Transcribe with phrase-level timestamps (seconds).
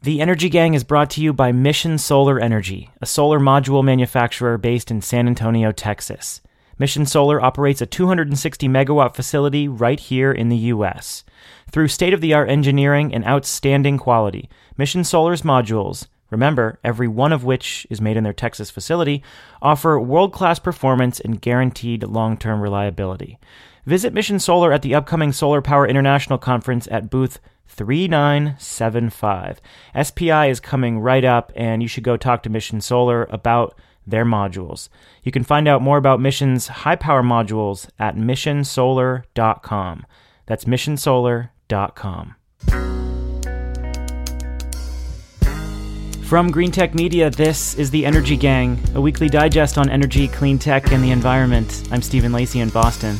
[0.00, 4.56] The Energy Gang is brought to you by Mission Solar Energy, a solar module manufacturer
[4.56, 6.40] based in San Antonio, Texas.
[6.78, 11.24] Mission Solar operates a 260 megawatt facility right here in the U.S.
[11.72, 17.32] Through state of the art engineering and outstanding quality, Mission Solar's modules, remember, every one
[17.32, 19.20] of which is made in their Texas facility,
[19.60, 23.36] offer world class performance and guaranteed long term reliability.
[23.84, 29.60] Visit Mission Solar at the upcoming Solar Power International Conference at booth 3975.
[30.02, 33.74] SPI is coming right up, and you should go talk to Mission Solar about
[34.06, 34.88] their modules.
[35.22, 40.06] You can find out more about Mission's high power modules at missionsolar.com.
[40.46, 42.34] That's missionsolar.com.
[46.28, 50.92] From Greentech Media, this is the Energy Gang, a weekly digest on energy, clean tech,
[50.92, 51.88] and the environment.
[51.90, 53.16] I'm Stephen Lacey in Boston.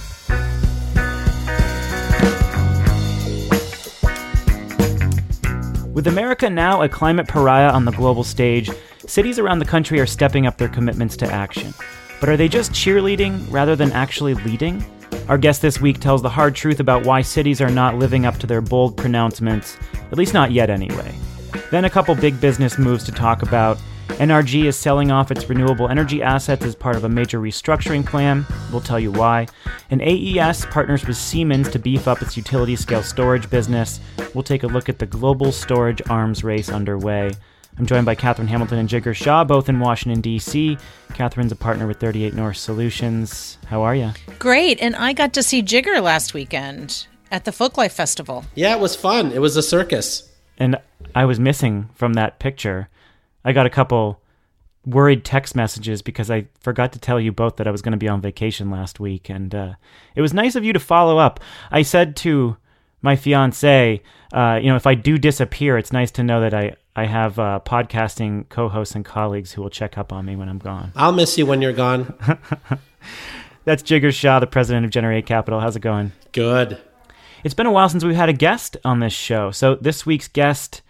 [5.99, 8.71] With America now a climate pariah on the global stage,
[9.09, 11.75] cities around the country are stepping up their commitments to action.
[12.21, 14.87] But are they just cheerleading rather than actually leading?
[15.27, 18.37] Our guest this week tells the hard truth about why cities are not living up
[18.37, 19.77] to their bold pronouncements,
[20.13, 21.13] at least not yet anyway.
[21.73, 23.77] Then a couple big business moves to talk about.
[24.17, 28.45] NRG is selling off its renewable energy assets as part of a major restructuring plan.
[28.73, 29.47] We'll tell you why.
[29.91, 34.01] And AES partners with Siemens to beef up its utility scale storage business.
[34.35, 37.31] We'll take a look at the global storage arms race underway.
[37.79, 40.77] I'm joined by Katherine Hamilton and Jigar Shah, both in Washington, D.C.
[41.15, 43.57] Katherine's a partner with 38 North Solutions.
[43.67, 44.11] How are you?
[44.41, 44.81] Great.
[44.81, 48.45] And I got to see Jigar last weekend at the Folklife Festival.
[48.57, 49.31] Yeah, it was fun.
[49.31, 50.29] It was a circus.
[50.59, 50.77] And
[51.15, 52.89] I was missing from that picture.
[53.49, 54.21] I got a couple
[54.85, 57.99] worried text messages because I forgot to tell you both that I was going to
[57.99, 59.31] be on vacation last week.
[59.31, 59.75] And uh,
[60.15, 61.41] it was nice of you to follow up.
[61.71, 62.59] I said to
[63.01, 64.03] my fiance,
[64.35, 67.39] uh, you know, if I do disappear, it's nice to know that I, I have
[67.39, 70.93] uh, podcasting co hosts and colleagues who will check up on me when I'm gone.
[70.95, 72.13] I'll miss you when you're gone.
[73.65, 75.59] That's Jigar Shah, the president of Generate Capital.
[75.61, 76.13] How's it going?
[76.33, 76.79] Good.
[77.45, 79.53] It's been a while since we've had a guest on this show.
[79.53, 80.83] So this week's guest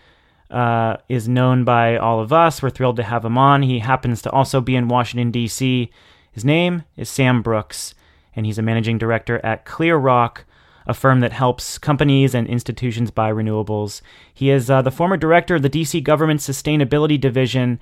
[0.50, 2.62] uh, is known by all of us.
[2.62, 3.62] We're thrilled to have him on.
[3.62, 5.90] He happens to also be in Washington, D.C.
[6.32, 7.94] His name is Sam Brooks,
[8.34, 10.44] and he's a managing director at Clear Rock,
[10.86, 14.00] a firm that helps companies and institutions buy renewables.
[14.32, 16.00] He is uh, the former director of the D.C.
[16.00, 17.78] government sustainability division.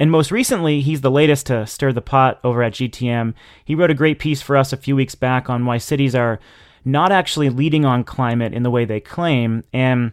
[0.00, 3.34] And most recently, he's the latest to stir the pot over at GTM.
[3.64, 6.38] He wrote a great piece for us a few weeks back on why cities are
[6.84, 9.64] not actually leading on climate in the way they claim.
[9.72, 10.12] And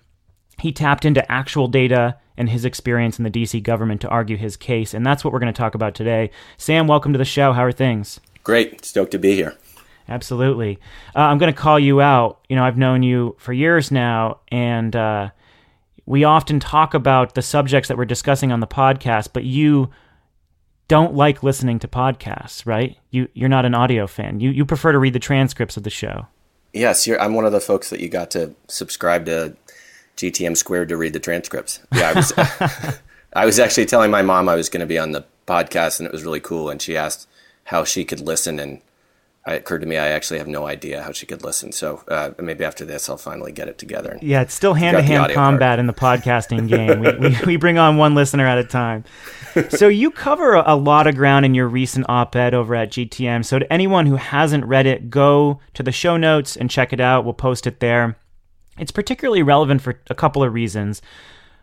[0.60, 4.58] he tapped into actual data and his experience in the DC government to argue his
[4.58, 4.94] case.
[4.94, 6.32] And that's what we're going to talk about today.
[6.58, 7.54] Sam, welcome to the show.
[7.54, 8.20] How are things?
[8.44, 8.84] Great.
[8.84, 9.56] Stoked to be here.
[10.08, 10.80] Absolutely.
[11.16, 12.40] Uh, I'm going to call you out.
[12.50, 15.32] You know, I've known you for years now, and uh,
[16.06, 19.90] we often talk about the subjects that we're discussing on the podcast, but you
[20.88, 22.98] don't like listening to podcasts, right?
[23.10, 24.40] You you're not an audio fan.
[24.40, 26.28] You you prefer to read the transcripts of the show.
[26.74, 29.56] Yes, I'm one of the folks that you got to subscribe to
[30.18, 31.81] GTM squared to read the transcripts.
[31.94, 32.34] Yeah, I was,
[33.34, 36.08] I was actually telling my mom I was going to be on the podcast, and
[36.08, 36.70] it was really cool.
[36.70, 37.28] And she asked
[37.66, 38.81] how she could listen, and
[39.48, 41.72] it occurred to me I actually have no idea how she could listen.
[41.72, 44.18] So uh, maybe after this, I'll finally get it together.
[44.22, 45.80] Yeah, it's still hand to hand combat part.
[45.80, 47.02] in the podcasting game.
[47.02, 49.04] we, we, we, bring on one listener at a time.
[49.70, 52.92] so you cover a, a lot of ground in your recent op ed over at
[52.92, 53.46] GTM.
[53.46, 57.00] So to anyone who hasn't read it, go to the show notes and check it
[57.00, 57.24] out.
[57.24, 58.18] We'll post it there.
[58.78, 61.02] It's particularly relevant for a couple of reasons.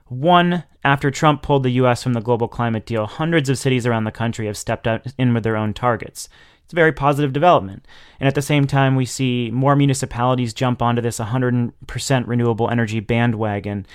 [0.08, 2.02] One, after Trump pulled the U.S.
[2.02, 5.32] from the global climate deal, hundreds of cities around the country have stepped out in
[5.32, 6.28] with their own targets.
[6.64, 7.86] It's a very positive development.
[8.20, 13.00] And at the same time, we see more municipalities jump onto this 100% renewable energy
[13.00, 13.86] bandwagon.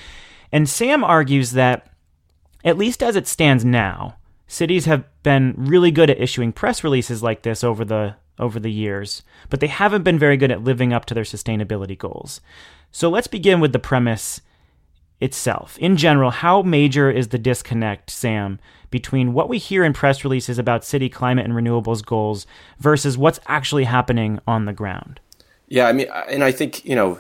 [0.52, 1.88] And Sam argues that,
[2.64, 4.18] at least as it stands now,
[4.48, 8.72] cities have been really good at issuing press releases like this over the over the
[8.72, 12.42] years, but they haven't been very good at living up to their sustainability goals.
[12.92, 14.42] So let's begin with the premise
[15.20, 15.78] itself.
[15.80, 20.60] In general, how major is the disconnect, Sam, between what we hear in press releases
[20.60, 22.46] about city climate and renewables goals
[22.80, 25.20] versus what's actually happening on the ground?
[25.68, 27.20] Yeah, I mean, and I think, you know,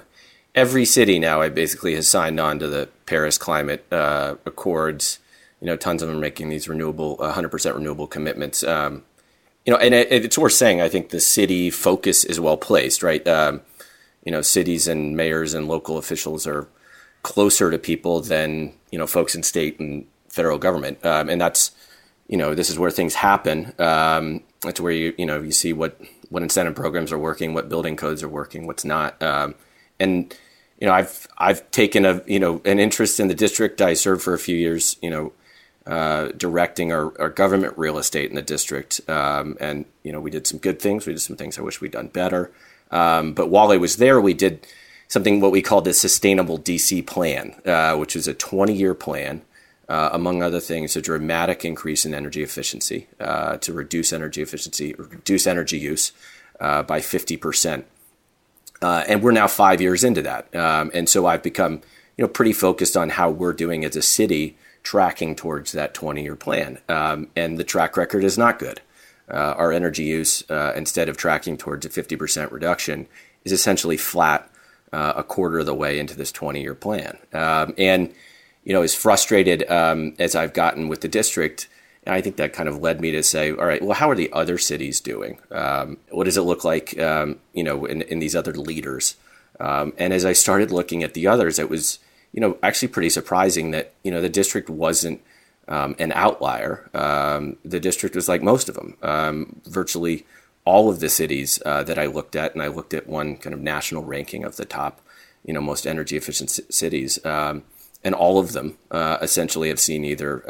[0.55, 5.19] every city now basically has signed on to the Paris Climate uh, Accords.
[5.59, 8.63] You know, tons of them are making these renewable, 100% renewable commitments.
[8.63, 9.03] Um,
[9.67, 13.03] you know, and it, it's worth saying, I think the city focus is well placed,
[13.03, 13.25] right?
[13.27, 13.61] Um,
[14.23, 16.69] you know, cities and mayors and local officials are
[17.21, 21.71] closer to people than you know folks in state and federal government, um, and that's
[22.29, 23.73] you know this is where things happen.
[23.77, 25.99] Um, that's where you you know you see what
[26.29, 29.55] what incentive programs are working, what building codes are working, what's not, um,
[29.99, 30.33] and
[30.79, 33.81] you know, I've I've taken a you know an interest in the district.
[33.81, 35.33] I served for a few years, you know,
[35.87, 40.31] uh, directing our, our government real estate in the district, um, and you know, we
[40.31, 41.05] did some good things.
[41.05, 42.51] We did some things I wish we'd done better.
[42.91, 44.65] Um, but while I was there, we did
[45.07, 49.41] something what we called the Sustainable DC Plan, uh, which is a 20 year plan.
[49.89, 54.93] Uh, among other things, a dramatic increase in energy efficiency uh, to reduce energy efficiency,
[54.97, 56.11] reduce energy use
[56.59, 57.85] uh, by 50 percent
[58.81, 60.53] uh, and we're now five years into that.
[60.55, 61.81] Um, and so I've become,
[62.15, 64.57] you know, pretty focused on how we're doing as a city
[64.87, 66.77] tracking towards that 20 year plan.
[66.87, 68.79] Um, and the track record is not good.
[69.29, 73.05] Uh, our energy use, uh, instead of tracking towards a 50% reduction,
[73.43, 74.49] is essentially flat
[74.93, 77.17] uh, a quarter of the way into this 20 year plan.
[77.33, 78.13] Um, and,
[78.63, 81.67] you know, as frustrated um, as I've gotten with the district,
[82.05, 84.31] I think that kind of led me to say, all right, well, how are the
[84.31, 85.37] other cities doing?
[85.51, 89.17] Um, what does it look like, um, you know, in, in, these other leaders?
[89.59, 91.99] Um, and as I started looking at the others, it was,
[92.33, 95.21] you know, actually pretty surprising that, you know, the district wasn't
[95.68, 96.89] um, an outlier.
[96.94, 98.97] Um, the district was like most of them.
[99.01, 100.25] Um, virtually
[100.65, 103.53] all of the cities uh, that I looked at, and I looked at one kind
[103.53, 105.01] of national ranking of the top,
[105.45, 107.18] you know, most energy efficient c- cities,
[108.03, 110.44] and all of them uh, essentially have seen either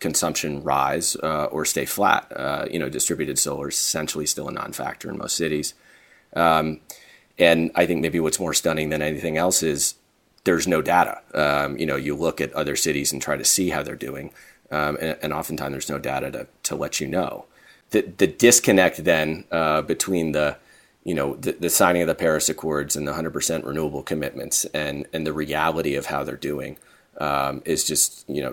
[0.00, 2.26] consumption rise uh, or stay flat.
[2.34, 5.74] Uh, you know, distributed solar is essentially still a non-factor in most cities.
[6.34, 6.80] Um,
[7.38, 9.94] and I think maybe what's more stunning than anything else is
[10.44, 11.20] there's no data.
[11.34, 14.30] Um, you know, you look at other cities and try to see how they're doing,
[14.70, 17.46] um, and, and, oftentimes there's no data to, to let you know.
[17.90, 20.56] The, the disconnect then uh, between the
[21.04, 25.06] you know the, the, signing of the Paris Accords and the 100% renewable commitments and
[25.12, 26.76] and the reality of how they're doing
[27.18, 28.52] um, is just you know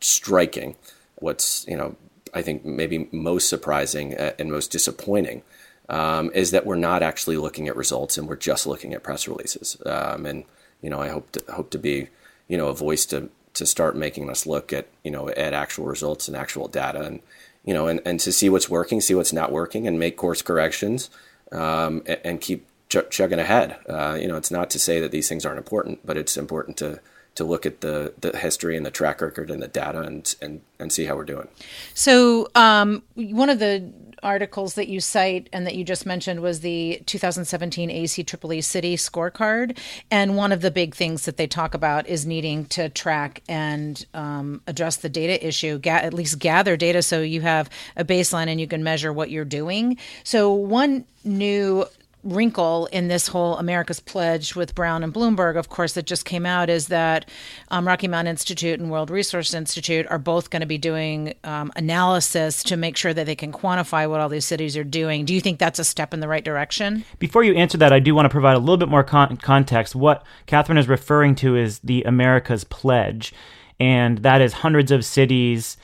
[0.00, 0.76] striking.
[1.16, 1.96] What's you know
[2.32, 5.42] I think maybe most surprising uh, and most disappointing
[5.88, 9.26] um, is that we're not actually looking at results and we're just looking at press
[9.26, 9.76] releases.
[9.84, 10.44] Um, and
[10.82, 12.08] you know I hope to hope to be
[12.48, 15.86] you know a voice to to start making us look at you know at actual
[15.86, 17.20] results and actual data and
[17.64, 20.42] you know and, and to see what's working, see what's not working, and make course
[20.42, 21.10] corrections
[21.52, 23.76] um, and, and, keep ch- chugging ahead.
[23.88, 26.76] Uh, you know, it's not to say that these things aren't important, but it's important
[26.78, 27.00] to
[27.40, 30.60] to look at the the history and the track record and the data and and
[30.78, 31.48] and see how we're doing.
[31.94, 33.90] So, um, one of the
[34.22, 38.94] articles that you cite and that you just mentioned was the 2017 AC ACEEE City
[38.94, 39.78] Scorecard,
[40.10, 44.04] and one of the big things that they talk about is needing to track and
[44.12, 48.48] um, address the data issue, ga- at least gather data so you have a baseline
[48.48, 49.96] and you can measure what you're doing.
[50.24, 51.86] So, one new
[52.22, 56.44] wrinkle in this whole America's Pledge with Brown and Bloomberg, of course, that just came
[56.44, 57.28] out is that
[57.68, 61.72] um, Rocky Mountain Institute and World Resource Institute are both going to be doing um,
[61.76, 65.24] analysis to make sure that they can quantify what all these cities are doing.
[65.24, 67.04] Do you think that's a step in the right direction?
[67.18, 69.94] Before you answer that, I do want to provide a little bit more con- context.
[69.94, 73.32] What Katherine is referring to is the America's Pledge,
[73.78, 75.76] and that is hundreds of cities.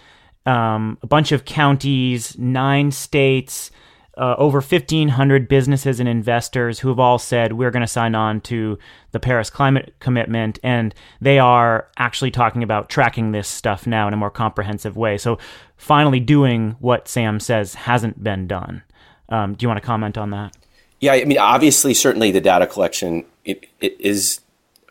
[0.45, 3.73] Um, a bunch of counties, nine states,
[4.17, 8.41] uh, over 1,500 businesses and investors who have all said we're going to sign on
[8.41, 8.79] to
[9.13, 10.59] the Paris climate commitment.
[10.63, 15.19] And they are actually talking about tracking this stuff now in a more comprehensive way.
[15.19, 15.39] So,
[15.77, 18.83] finally, doing what Sam says hasn't been done.
[19.29, 20.57] Um, do you want to comment on that?
[21.01, 24.41] Yeah, I mean, obviously, certainly the data collection it, it is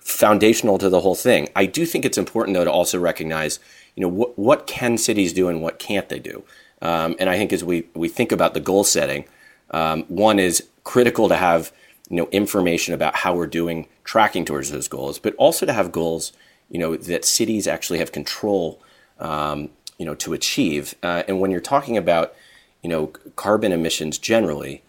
[0.02, 1.50] foundational to the whole thing.
[1.56, 3.60] I do think it's important, though, to also recognize,
[3.96, 6.44] you know, what, what can cities do and what can't they do?
[6.82, 9.26] Um, and I think as we, we think about the goal setting,
[9.72, 11.72] um, one is critical to have
[12.10, 15.92] you know information about how we're doing tracking towards those goals, but also to have
[15.92, 16.32] goals
[16.70, 18.82] you know that cities actually have control
[19.20, 20.96] um, you know to achieve.
[21.04, 22.34] Uh, and when you're talking about
[22.82, 24.84] you know carbon emissions generally,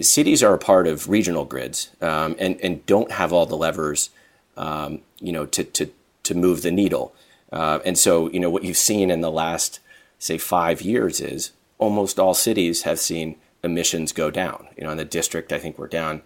[0.00, 4.10] cities are a part of regional grids um, and and don't have all the levers
[4.56, 5.90] um, you know to to
[6.24, 7.14] to move the needle.
[7.52, 9.80] Uh, and so you know what you've seen in the last
[10.20, 14.68] say five years is almost all cities have seen emissions go down.
[14.76, 16.22] You know, in the district, I think we're down,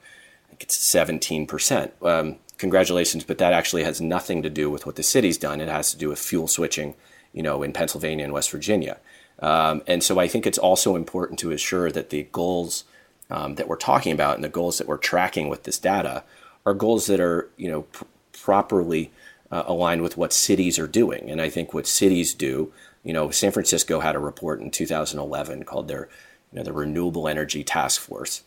[0.47, 1.91] I think it's 17%.
[2.03, 5.61] Um, congratulations, but that actually has nothing to do with what the city's done.
[5.61, 6.95] It has to do with fuel switching,
[7.33, 8.99] you know, in Pennsylvania and West Virginia.
[9.39, 12.85] Um, and so I think it's also important to assure that the goals
[13.31, 16.25] um, that we're talking about and the goals that we're tracking with this data
[16.67, 19.11] are goals that are, you know, pr- properly
[19.51, 21.31] uh, aligned with what cities are doing.
[21.31, 22.73] And I think what cities do
[23.05, 26.09] you know, San Francisco had a report in 2011 called their,
[26.53, 28.43] you know, the Renewable Energy Task Force,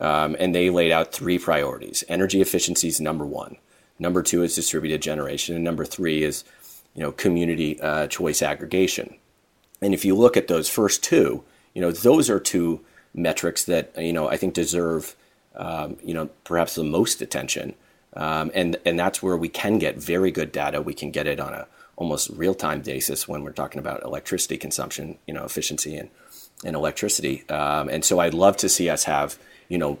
[0.00, 2.04] um, and they laid out three priorities.
[2.08, 3.56] Energy efficiency is number one.
[3.98, 6.44] Number two is distributed generation, and number three is,
[6.94, 9.16] you know, community uh, choice aggregation.
[9.82, 12.80] And if you look at those first two, you know, those are two
[13.14, 15.16] metrics that you know I think deserve,
[15.56, 17.74] um, you know, perhaps the most attention
[18.14, 20.82] Um, and and that's where we can get very good data.
[20.82, 21.66] We can get it on a
[21.98, 26.08] almost real time basis when we're talking about electricity consumption, you know, efficiency and
[26.64, 27.48] and electricity.
[27.48, 29.38] Um, and so I'd love to see us have
[29.68, 29.98] you know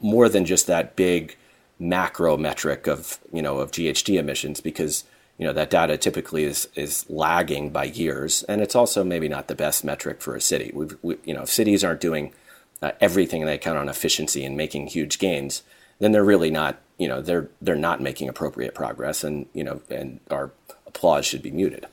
[0.00, 1.36] more than just that big
[1.78, 5.04] macro metric of you know of GHG emissions because
[5.38, 9.48] you know that data typically is is lagging by years, and it's also maybe not
[9.48, 10.70] the best metric for a city.
[10.74, 12.34] We've, we, you know, if cities aren't doing
[12.82, 15.62] uh, everything they can on efficiency and making huge gains,
[15.98, 19.80] then they're really not, you know, they're they're not making appropriate progress, and you know,
[19.88, 20.50] and our
[20.88, 21.86] applause should be muted.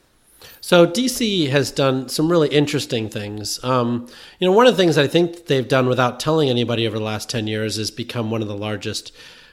[0.61, 3.63] So DC has done some really interesting things.
[3.63, 4.07] Um,
[4.39, 7.03] you know, one of the things I think they've done without telling anybody over the
[7.03, 9.11] last ten years is become one of the largest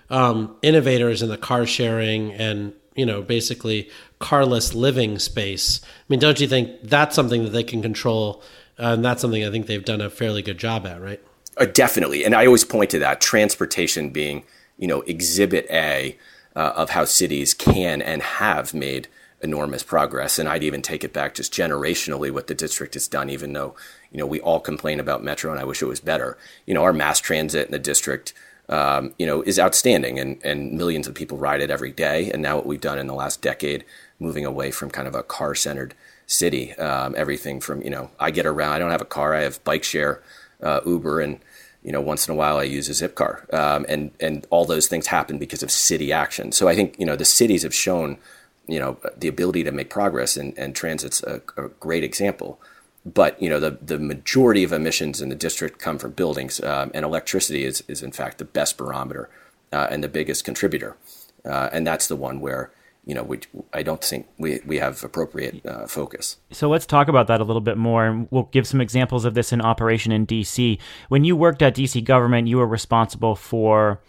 [0.08, 5.80] um, innovators in the car sharing and you know, basically carless living space.
[5.82, 8.42] I mean, don't you think that's something that they can control?
[8.78, 11.20] Uh, and that's something I think they've done a fairly good job at, right?
[11.56, 12.24] Uh, definitely.
[12.24, 14.44] And I always point to that transportation being,
[14.78, 16.16] you know, exhibit A
[16.56, 19.08] uh, of how cities can and have made
[19.42, 20.38] enormous progress.
[20.38, 23.74] And I'd even take it back just generationally what the district has done, even though,
[24.10, 26.38] you know, we all complain about Metro and I wish it was better.
[26.66, 28.32] You know, our mass transit in the district
[28.68, 32.30] um, you know, is outstanding, and and millions of people ride it every day.
[32.30, 33.84] And now what we've done in the last decade,
[34.18, 35.94] moving away from kind of a car centered
[36.26, 38.72] city, um, everything from you know, I get around.
[38.72, 39.34] I don't have a car.
[39.34, 40.22] I have bike share,
[40.62, 41.40] uh, Uber, and
[41.82, 44.86] you know, once in a while I use a Zipcar, um, and and all those
[44.86, 46.52] things happen because of city action.
[46.52, 48.18] So I think you know the cities have shown,
[48.66, 52.60] you know, the ability to make progress, and and transit's a, a great example
[53.04, 56.90] but you know the the majority of emissions in the district come from buildings, um,
[56.94, 59.28] and electricity is is in fact the best barometer
[59.72, 60.96] uh, and the biggest contributor,
[61.44, 62.70] uh, and that's the one where
[63.04, 63.40] you know we
[63.72, 66.36] I don't think we we have appropriate uh, focus.
[66.52, 69.34] So let's talk about that a little bit more, and we'll give some examples of
[69.34, 70.78] this in operation in DC.
[71.08, 74.00] When you worked at DC government, you were responsible for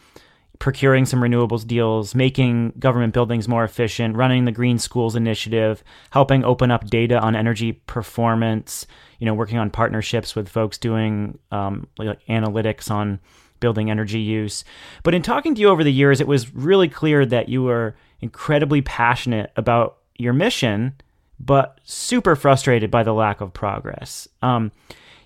[0.63, 6.45] procuring some renewables deals, making government buildings more efficient, running the Green Schools Initiative, helping
[6.45, 8.87] open up data on energy performance,
[9.19, 13.19] you know, working on partnerships with folks doing um, like analytics on
[13.59, 14.63] building energy use.
[15.03, 17.97] But in talking to you over the years, it was really clear that you were
[18.21, 20.93] incredibly passionate about your mission,
[21.41, 24.29] but super frustrated by the lack of progress.
[24.41, 24.71] Um,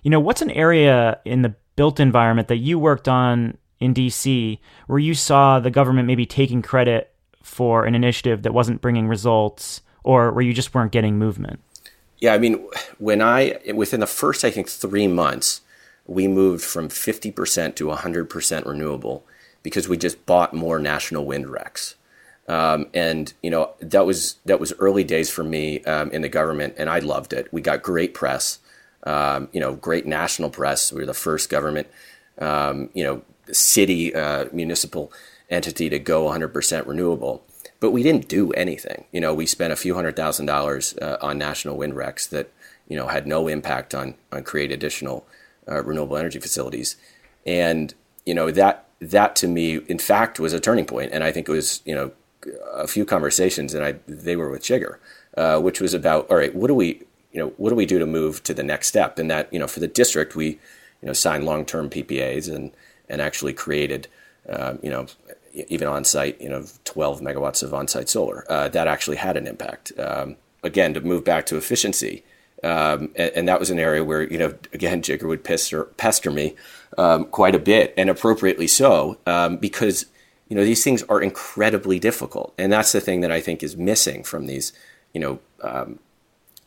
[0.02, 4.58] you know, what's an area in the built environment that you worked on in DC
[4.86, 9.82] where you saw the government maybe taking credit for an initiative that wasn't bringing results
[10.04, 11.60] or where you just weren't getting movement?
[12.18, 12.66] Yeah, I mean,
[12.98, 15.60] when I, within the first, I think, three months,
[16.06, 19.24] we moved from 50% to 100% renewable
[19.62, 21.94] because we just bought more national wind RECs.
[22.48, 26.30] Um, and you know that was that was early days for me um, in the
[26.30, 27.52] government, and I loved it.
[27.52, 28.58] We got great press,
[29.02, 30.90] um, you know, great national press.
[30.90, 31.88] We were the first government,
[32.38, 35.12] um, you know, city uh, municipal
[35.50, 37.44] entity to go 100% renewable.
[37.80, 39.04] But we didn't do anything.
[39.12, 42.50] You know, we spent a few hundred thousand dollars uh, on national wind RECs that
[42.88, 45.24] you know had no impact on on create additional
[45.70, 46.96] uh, renewable energy facilities,
[47.46, 47.94] and
[48.26, 51.12] you know that that to me, in fact, was a turning point.
[51.12, 52.10] And I think it was you know
[52.72, 54.96] a few conversations, and I they were with Jigar,
[55.36, 57.02] uh, which was about all right, what do we
[57.32, 59.20] you know what do we do to move to the next step?
[59.20, 60.46] And that you know for the district, we
[61.00, 62.72] you know signed long term PPAs and
[63.08, 64.08] and actually created,
[64.48, 65.06] uh, you know,
[65.52, 68.44] even on site, you know, 12 megawatts of on site solar.
[68.50, 69.92] Uh, that actually had an impact.
[69.98, 72.24] Um, again, to move back to efficiency.
[72.64, 76.30] Um, and, and, that was an area where, you know, again, Jigar would pester, pester
[76.30, 76.56] me
[76.96, 80.06] um, quite a bit, and appropriately so, um, because,
[80.48, 82.52] you know, these things are incredibly difficult.
[82.58, 84.72] And that's the thing that I think is missing from these,
[85.14, 86.00] you know, um,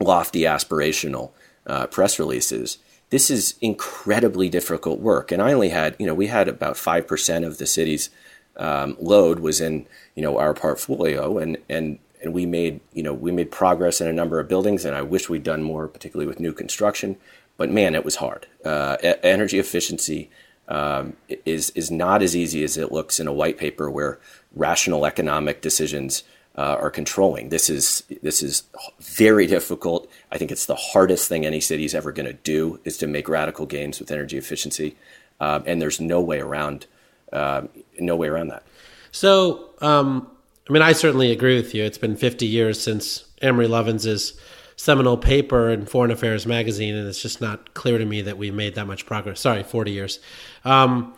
[0.00, 1.32] lofty aspirational
[1.66, 2.78] uh, press releases
[3.12, 5.30] this is incredibly difficult work.
[5.30, 8.08] And I only had, you know, we had about 5% of the city's
[8.56, 11.36] um, load was in, you know, our portfolio.
[11.36, 14.86] And, and, and we made, you know, we made progress in a number of buildings.
[14.86, 17.18] And I wish we'd done more, particularly with new construction.
[17.58, 18.46] But man, it was hard.
[18.64, 20.30] Uh, energy efficiency
[20.68, 21.14] um,
[21.44, 24.20] is, is not as easy as it looks in a white paper where
[24.54, 26.24] rational economic decisions
[26.56, 27.48] uh, are controlling.
[27.48, 28.64] This is this is
[29.00, 30.08] very difficult.
[30.32, 33.06] I think it's the hardest thing any city is ever going to do is to
[33.06, 34.96] make radical gains with energy efficiency,
[35.40, 36.86] um, and there's no way around
[37.32, 37.62] uh,
[38.00, 38.64] no way around that.
[39.10, 40.30] So, um,
[40.68, 41.84] I mean, I certainly agree with you.
[41.84, 44.34] It's been 50 years since Amory Lovins's
[44.76, 48.54] seminal paper in Foreign Affairs magazine, and it's just not clear to me that we've
[48.54, 49.40] made that much progress.
[49.40, 50.18] Sorry, 40 years.
[50.64, 51.14] Um,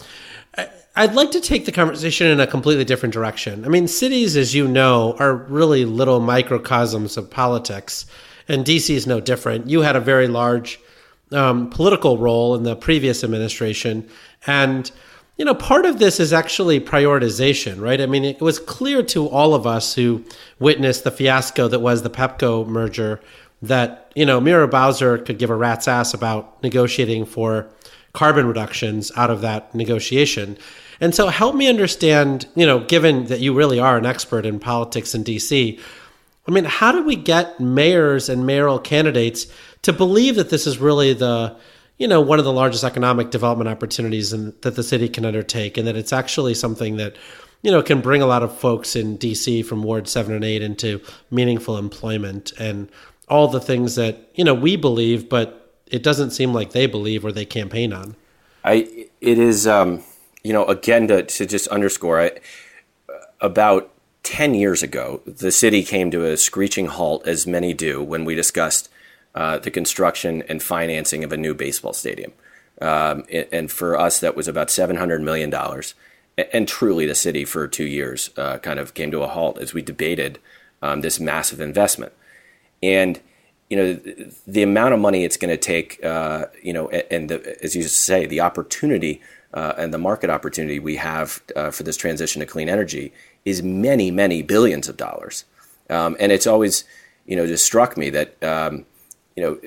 [0.97, 3.65] I'd like to take the conversation in a completely different direction.
[3.65, 8.07] I mean, cities, as you know, are really little microcosms of politics,
[8.49, 9.69] and DC is no different.
[9.69, 10.81] You had a very large
[11.33, 14.09] um, political role in the previous administration,
[14.47, 14.91] and
[15.37, 18.01] you know, part of this is actually prioritization, right?
[18.01, 20.25] I mean, it was clear to all of us who
[20.61, 23.21] witnessed the fiasco that was the Pepco merger
[23.61, 27.69] that, you know, Muriel Bowser could give a rat's ass about negotiating for
[28.13, 30.57] carbon reductions out of that negotiation.
[31.01, 34.61] And so help me understand, you know, given that you really are an expert in
[34.61, 35.81] politics in DC,
[36.47, 39.47] I mean, how do we get mayors and mayoral candidates
[39.83, 41.57] to believe that this is really the
[41.99, 45.87] you know one of the largest economic development opportunities that the city can undertake, and
[45.87, 47.17] that it's actually something that
[47.63, 50.63] you know can bring a lot of folks in DC from Ward Seven and Eight
[50.63, 52.91] into meaningful employment and
[53.29, 57.25] all the things that you know we believe, but it doesn't seem like they believe
[57.25, 58.17] or they campaign on.
[58.65, 60.03] I it is um,
[60.43, 62.33] you know again to to just underscore I,
[63.41, 63.94] about
[64.25, 68.35] 10 years ago, the city came to a screeching halt, as many do, when we
[68.35, 68.89] discussed
[69.35, 72.33] uh, the construction and financing of a new baseball stadium.
[72.81, 75.55] Um, and for us, that was about $700 million.
[76.53, 79.73] And truly, the city for two years uh, kind of came to a halt as
[79.73, 80.41] we debated
[80.83, 82.13] um, this massive investment.
[82.83, 83.21] And
[83.71, 83.95] you know
[84.47, 87.83] the, amount of money it's going to take, uh, you know, and the, as you
[87.85, 89.23] say, the opportunity
[89.55, 93.13] uh, and the market opportunity we have uh, for this transition to clean energy
[93.45, 95.45] is many, many billions of dollars.
[95.91, 96.85] Um, and it's always,
[97.27, 98.87] you know, just struck me that um,
[99.37, 99.59] you know,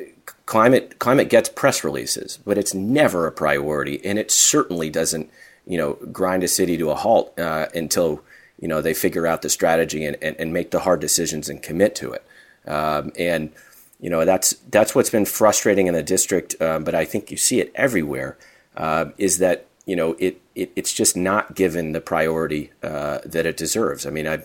[0.45, 5.29] climate climate gets press releases, but it's never a priority, and it certainly doesn't,
[5.65, 8.23] you know, grind a city to a halt uh, until
[8.59, 11.61] you know they figure out the strategy and, and, and, make the hard decisions and
[11.61, 12.25] commit to it.
[12.65, 13.51] Um, and
[13.99, 17.37] you know that's that's what's been frustrating in the district, um, but I think you
[17.37, 18.37] see it everywhere.
[18.75, 23.47] Uh, is that you know it, it it's just not given the priority uh, that
[23.47, 24.05] it deserves.
[24.05, 24.43] I mean, I,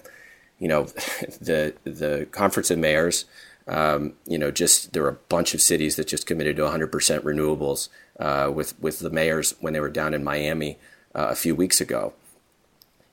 [0.58, 0.84] you know,
[1.40, 3.26] the the conference of mayors
[3.68, 6.90] um, you know, just there were a bunch of cities that just committed to 100%
[7.20, 10.78] renewables uh, with with the mayors when they were down in Miami
[11.14, 12.12] uh, a few weeks ago,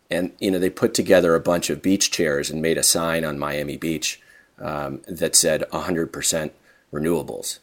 [0.09, 3.23] and you know they put together a bunch of beach chairs and made a sign
[3.23, 4.21] on Miami Beach
[4.59, 6.51] um, that said 100%
[6.91, 7.59] renewables.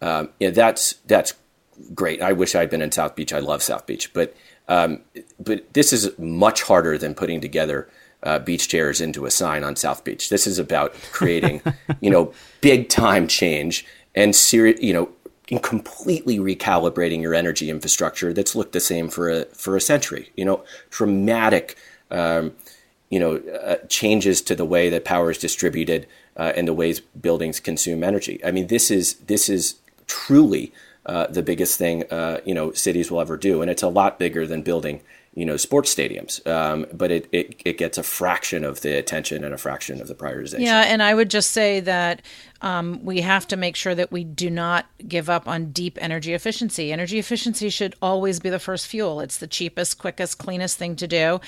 [0.00, 1.34] Um, yeah, that's that's
[1.94, 2.22] great.
[2.22, 3.32] I wish I'd been in South Beach.
[3.32, 4.34] I love South Beach, but
[4.68, 5.00] um,
[5.38, 7.88] but this is much harder than putting together
[8.22, 10.28] uh, beach chairs into a sign on South Beach.
[10.28, 11.62] This is about creating,
[12.00, 15.10] you know, big time change and seri- you know,
[15.62, 20.30] completely recalibrating your energy infrastructure that's looked the same for a for a century.
[20.36, 21.76] You know, dramatic,
[22.10, 22.52] um,
[23.10, 27.00] you know, uh, changes to the way that power is distributed uh, and the ways
[27.00, 28.44] buildings consume energy.
[28.44, 30.72] I mean, this is this is truly
[31.06, 34.18] uh, the biggest thing uh, you know cities will ever do, and it's a lot
[34.18, 35.00] bigger than building
[35.34, 36.44] you know sports stadiums.
[36.46, 40.08] Um, but it, it, it gets a fraction of the attention and a fraction of
[40.08, 40.60] the prioritization.
[40.60, 42.22] Yeah and i would just say that
[42.62, 46.34] um, we have to make sure that we do not give up on deep energy
[46.34, 46.92] efficiency.
[46.92, 49.20] Energy efficiency should always be the first fuel.
[49.20, 51.40] It's the cheapest quickest cleanest thing to do.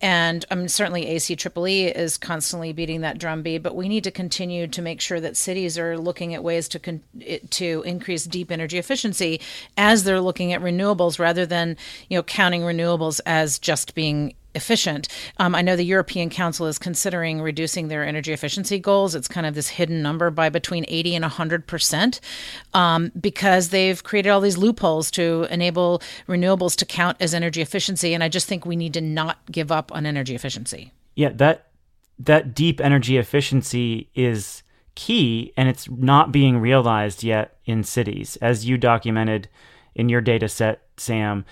[0.00, 4.82] And mean, certainly ACEEE is constantly beating that drumbeat but we need to continue to
[4.82, 7.02] make sure that cities are looking at ways to con-
[7.50, 9.40] to increase deep energy efficiency
[9.76, 11.76] as they're looking at renewables rather than
[12.08, 15.08] you know counting renewables as just being efficient.
[15.38, 19.14] Um, I know the European Council is considering reducing their energy efficiency goals.
[19.14, 22.20] It's kind of this hidden number by between 80 and 100 percent
[22.72, 28.14] um, because they've created all these loopholes to enable renewables to count as energy efficiency.
[28.14, 30.92] And I just think we need to not give up on energy efficiency.
[31.14, 31.68] Yeah, that
[32.18, 34.62] that deep energy efficiency is
[34.94, 39.48] key, and it's not being realized yet in cities, as you documented
[39.94, 41.44] in your data set, Sam.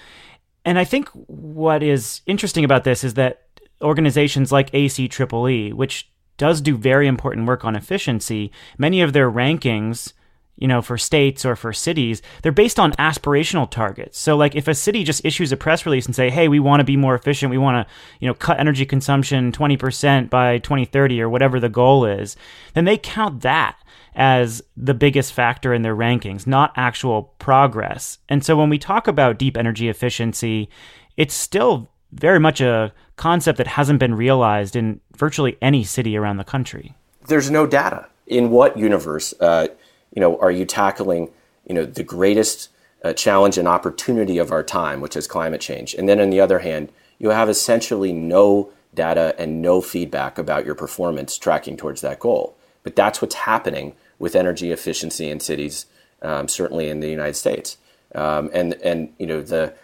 [0.65, 3.43] And I think what is interesting about this is that
[3.83, 10.13] organizations like ACEEE, which does do very important work on efficiency, many of their rankings,
[10.57, 14.19] you know, for states or for cities, they're based on aspirational targets.
[14.19, 16.81] So like if a city just issues a press release and say, "Hey, we want
[16.81, 21.21] to be more efficient, we want to, you know, cut energy consumption 20% by 2030
[21.21, 22.37] or whatever the goal is,"
[22.75, 23.77] then they count that
[24.15, 28.19] as the biggest factor in their rankings, not actual progress.
[28.29, 30.69] And so when we talk about deep energy efficiency,
[31.17, 36.37] it's still very much a concept that hasn't been realized in virtually any city around
[36.37, 36.95] the country.
[37.27, 38.07] There's no data.
[38.27, 39.69] In what universe, uh,
[40.15, 41.31] you know, are you tackling,
[41.67, 42.69] you know, the greatest
[43.05, 46.41] uh, challenge and opportunity of our time, which is climate change, and then on the
[46.41, 52.01] other hand, you have essentially no data and no feedback about your performance tracking towards
[52.03, 52.57] that goal.
[52.83, 55.87] But that's what's happening with energy efficiency in cities,
[56.23, 57.77] um, certainly in the United States.
[58.15, 59.75] Um, and and you know the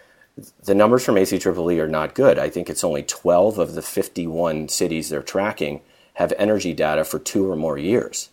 [0.63, 1.45] the numbers from ACEEE
[1.79, 2.39] are not good.
[2.39, 5.81] I think it's only 12 of the 51 cities they're tracking
[6.13, 8.29] have energy data for two or more years.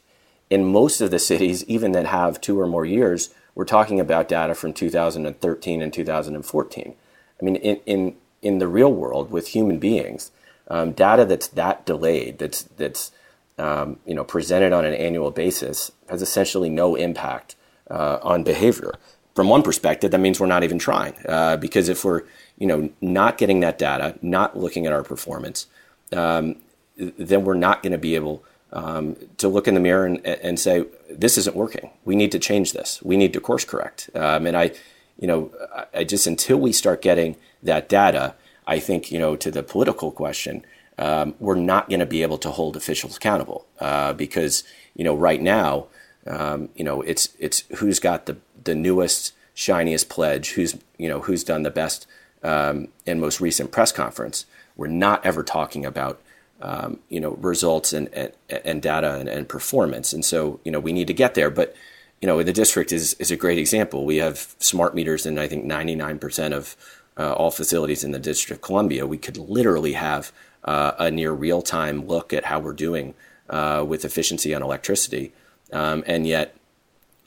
[0.49, 4.29] In most of the cities, even that have two or more years, we're talking about
[4.29, 6.95] data from 2013 and 2014.
[7.41, 10.31] I mean, in, in in the real world with human beings,
[10.69, 13.11] um, data that's that delayed, that's that's
[13.59, 17.57] um, you know presented on an annual basis, has essentially no impact
[17.91, 18.93] uh, on behavior.
[19.35, 22.23] From one perspective, that means we're not even trying uh, because if we're
[22.59, 25.67] you know not getting that data, not looking at our performance,
[26.13, 26.57] um,
[26.97, 30.59] then we're not going to be able um, to look in the mirror and, and,
[30.59, 31.91] say this isn't working.
[32.05, 33.01] We need to change this.
[33.03, 34.11] We need to course correct.
[34.15, 34.73] Um, and I,
[35.19, 35.53] you know,
[35.95, 38.35] I just until we start getting that data,
[38.67, 40.65] I think you know to the political question,
[40.99, 45.15] um, we're not going to be able to hold officials accountable uh, because you know
[45.15, 45.87] right now,
[46.27, 51.21] um, you know it's it's who's got the the newest shiniest pledge, who's you know
[51.21, 52.07] who's done the best
[52.43, 54.47] um, and most recent press conference.
[54.77, 56.21] We're not ever talking about
[56.63, 60.13] um, you know results and and, and data and, and, performance.
[60.15, 61.51] And so you know we need to get there.
[61.51, 61.77] But
[62.23, 64.07] you know the district is is a great example.
[64.07, 66.75] We have smart meters in I think 99 percent of
[67.19, 69.07] uh, all facilities in the District of Columbia.
[69.07, 70.33] We could literally have
[70.65, 73.15] uh, a near real time look at how we're doing
[73.49, 75.33] uh, with efficiency on electricity.
[75.73, 76.57] Um, and yet,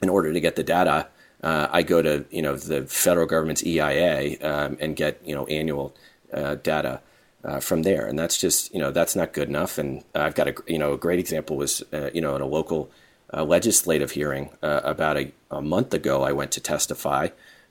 [0.02, 1.08] in order to get the data,
[1.42, 5.46] uh, I go to you know the federal government's EIA um, and get you know
[5.46, 5.94] annual
[6.32, 7.00] uh, data
[7.44, 8.06] uh, from there.
[8.06, 9.78] And that's just, you know, that's not good enough.
[9.78, 12.46] And I've got a, you know, a great example was, uh, you know, in a
[12.46, 12.90] local
[13.32, 17.28] uh, legislative hearing uh, about a, a, month ago, I went to testify.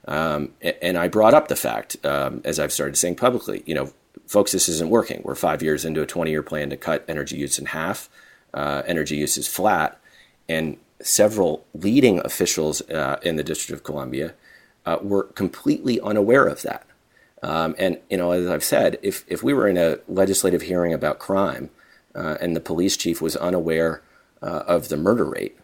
[0.08, 3.94] Um, and I brought up the fact, um, as I've started saying publicly, you know,
[4.30, 5.22] folks, this isn't working.
[5.26, 8.10] We're five years into a 20 year plan to cut energy use in half.
[8.54, 10.00] Uh, energy use is flat.
[10.48, 14.36] And several leading officials uh, in the District of Columbia
[15.02, 16.86] were completely unaware of that.
[17.42, 20.94] Um, and you know, as I've said, if if we were in a legislative hearing
[20.94, 21.70] about crime
[22.16, 24.02] uh, and the police chief was unaware
[24.42, 25.58] uh, of the murder rate,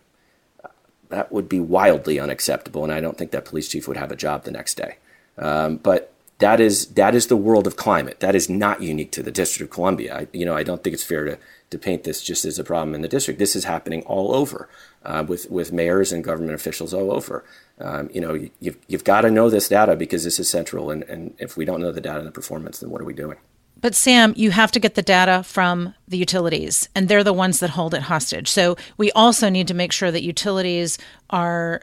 [1.10, 4.16] that would be wildly unacceptable, and I don't think that police chief would have a
[4.16, 4.98] job the next day.
[5.38, 8.20] Um, but that is that is the world of climate.
[8.20, 10.16] That is not unique to the District of Columbia.
[10.16, 11.38] I, you know, I don't think it's fair to
[11.72, 13.40] to paint this just as a problem in the district.
[13.40, 14.70] This is happening all over
[15.04, 17.44] uh, with with mayors and government officials all over
[17.80, 20.90] um, you know, you've, you've got to know this data because this is central.
[20.90, 23.14] And, and if we don't know the data and the performance, then what are we
[23.14, 23.38] doing?
[23.82, 27.60] But Sam, you have to get the data from the utilities, and they're the ones
[27.60, 28.50] that hold it hostage.
[28.50, 30.98] So we also need to make sure that utilities
[31.30, 31.82] are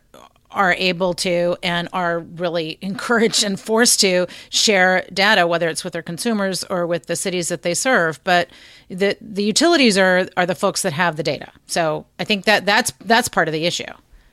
[0.53, 5.93] are able to and are really encouraged and forced to share data, whether it's with
[5.93, 8.23] their consumers or with the cities that they serve.
[8.25, 8.49] But
[8.88, 11.51] the the utilities are are the folks that have the data.
[11.67, 13.93] So I think that that's that's part of the issue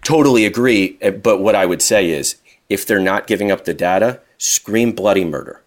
[0.10, 0.98] totally agree.
[1.02, 4.92] Eh, but what I would say is if they're not giving up the data, scream
[4.92, 5.62] bloody murder.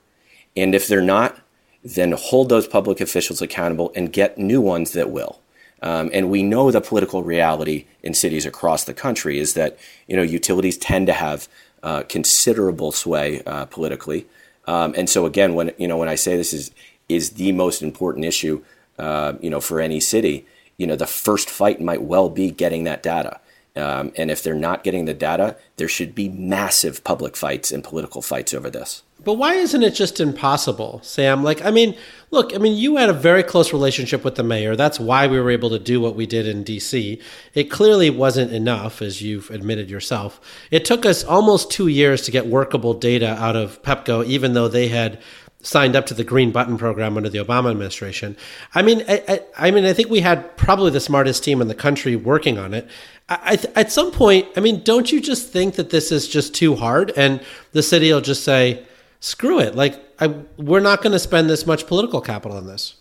[0.57, 1.39] And if they're not,
[1.85, 5.41] then hold those public officials accountable and get new ones that will.
[5.83, 10.17] Um, and we know the political reality in cities across the country is that you
[10.17, 11.49] know utilities tend to have
[11.83, 14.27] uh, considerable sway uh, politically.
[14.67, 16.71] Um, and so again, when you know when I say this is
[17.09, 18.63] is the most important issue,
[18.99, 22.85] uh, you know, for any city, you know, the first fight might well be getting
[22.85, 23.41] that data.
[23.75, 27.83] Um, and if they're not getting the data, there should be massive public fights and
[27.83, 29.03] political fights over this.
[29.25, 31.45] But why isn't it just impossible, Sam?
[31.45, 31.97] Like, I mean,
[32.31, 34.75] look, I mean, you had a very close relationship with the mayor.
[34.75, 37.21] That's why we were able to do what we did in DC.
[37.55, 40.41] It clearly wasn't enough, as you've admitted yourself.
[40.71, 44.69] It took us almost two years to get workable data out of PEPCO, even though
[44.69, 45.21] they had
[45.63, 48.37] signed up to the green button program under the Obama administration.
[48.75, 51.69] I mean, I, I, I, mean, I think we had probably the smartest team in
[51.69, 52.89] the country working on it.
[53.29, 56.75] I, at some point, I mean, don't you just think that this is just too
[56.75, 58.85] hard, and the city will just say,
[59.23, 62.97] "Screw it!" Like, I, we're not going to spend this much political capital on this.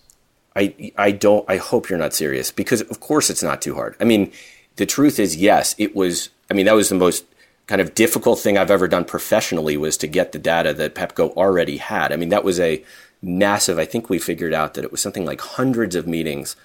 [0.56, 1.44] I, I don't.
[1.50, 3.96] I hope you're not serious because, of course, it's not too hard.
[4.00, 4.32] I mean,
[4.76, 6.30] the truth is, yes, it was.
[6.50, 7.26] I mean, that was the most
[7.66, 11.32] kind of difficult thing I've ever done professionally was to get the data that Pepco
[11.34, 12.12] already had.
[12.12, 12.84] I mean, that was a
[13.22, 13.80] massive.
[13.80, 16.56] I think we figured out that it was something like hundreds of meetings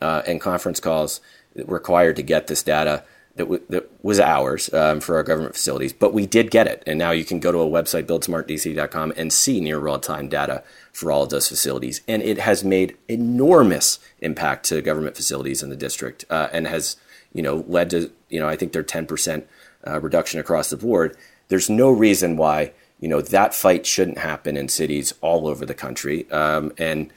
[0.00, 1.20] uh, and conference calls
[1.54, 3.04] required to get this data
[3.36, 6.82] that, w- that was ours um, for our government facilities, but we did get it.
[6.86, 10.62] And now you can go to a website, buildsmartdc.com, and see near real time data
[10.92, 12.00] for all of those facilities.
[12.06, 16.96] And it has made enormous impact to government facilities in the district uh, and has,
[17.32, 19.44] you know, led to, you know, I think they're 10%
[19.86, 21.16] uh, reduction across the board.
[21.48, 25.74] There's no reason why, you know, that fight shouldn't happen in cities all over the
[25.74, 26.30] country.
[26.30, 27.12] Um, and,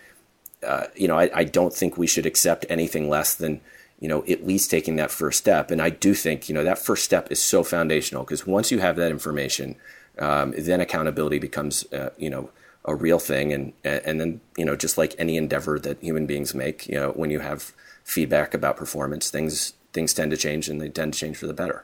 [0.65, 3.61] uh, you know, I, I don't think we should accept anything less than,
[3.99, 5.71] you know, at least taking that first step.
[5.71, 8.79] And I do think, you know, that first step is so foundational because once you
[8.79, 9.75] have that information,
[10.19, 12.49] um, then accountability becomes, uh, you know,
[12.85, 13.51] a real thing.
[13.51, 17.11] And, and then, you know, just like any endeavor that human beings make, you know,
[17.11, 21.19] when you have feedback about performance, things, things tend to change and they tend to
[21.19, 21.83] change for the better.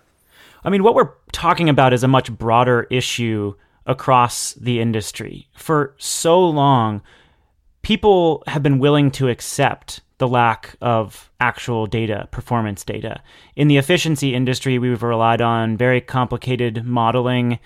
[0.64, 5.48] I mean, what we're talking about is a much broader issue across the industry.
[5.58, 7.02] For so long,
[7.82, 13.22] people have been willing to accept the lack of actual data, performance data.
[13.56, 17.60] In the efficiency industry, we've relied on very complicated modeling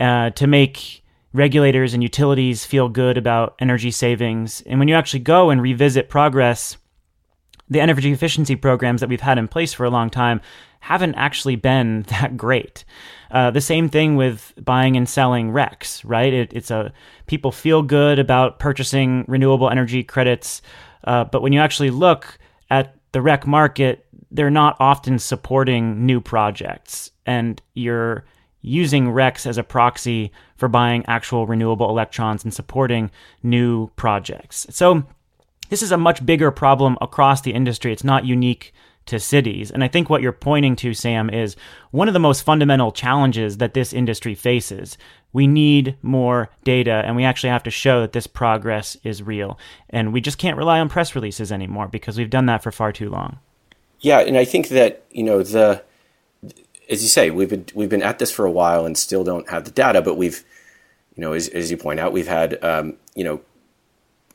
[0.00, 4.62] uh, to make regulators and utilities feel good about energy savings.
[4.62, 6.76] And when you actually go and revisit progress,
[7.68, 10.40] the energy efficiency programs that we've had in place for a long time
[10.80, 12.84] haven't actually been that great.
[13.30, 16.32] Uh, the same thing with buying and selling RECs, right?
[16.32, 16.92] It, it's a
[17.26, 20.62] people feel good about purchasing renewable energy credits,
[21.04, 22.38] uh, but when you actually look
[22.70, 28.24] at the REC market, they're not often supporting new projects, and you're
[28.60, 33.10] using RECs as a proxy for buying actual renewable electrons and supporting
[33.42, 34.66] new projects.
[34.70, 35.04] So
[35.68, 37.92] this is a much bigger problem across the industry.
[37.92, 38.72] It's not unique
[39.08, 39.70] to cities.
[39.70, 41.56] And I think what you're pointing to, Sam, is
[41.90, 44.96] one of the most fundamental challenges that this industry faces.
[45.32, 49.58] We need more data, and we actually have to show that this progress is real.
[49.90, 52.92] And we just can't rely on press releases anymore because we've done that for far
[52.92, 53.38] too long.
[54.00, 55.82] Yeah, and I think that you know the,
[56.88, 59.48] as you say, we've been we've been at this for a while and still don't
[59.50, 60.44] have the data, but we've,
[61.16, 63.40] you know, as, as you point out, we've had um, you know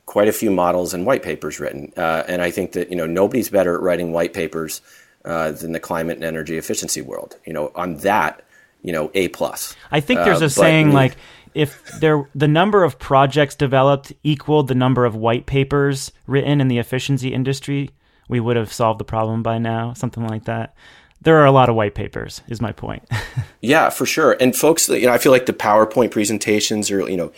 [0.06, 1.92] quite a few models and white papers written.
[1.96, 4.80] Uh, and I think that you know nobody's better at writing white papers
[5.24, 7.36] uh, than the climate and energy efficiency world.
[7.46, 8.44] You know, on that,
[8.82, 9.74] you know, a plus.
[9.90, 11.16] I think there's a uh, saying like
[11.54, 16.68] if there the number of projects developed equaled the number of white papers written in
[16.68, 17.90] the efficiency industry,
[18.28, 19.92] we would have solved the problem by now.
[19.94, 20.74] Something like that.
[21.22, 23.08] There are a lot of white papers, is my point.
[23.62, 24.36] yeah, for sure.
[24.40, 27.32] And folks, you know, I feel like the PowerPoint presentations are, you know,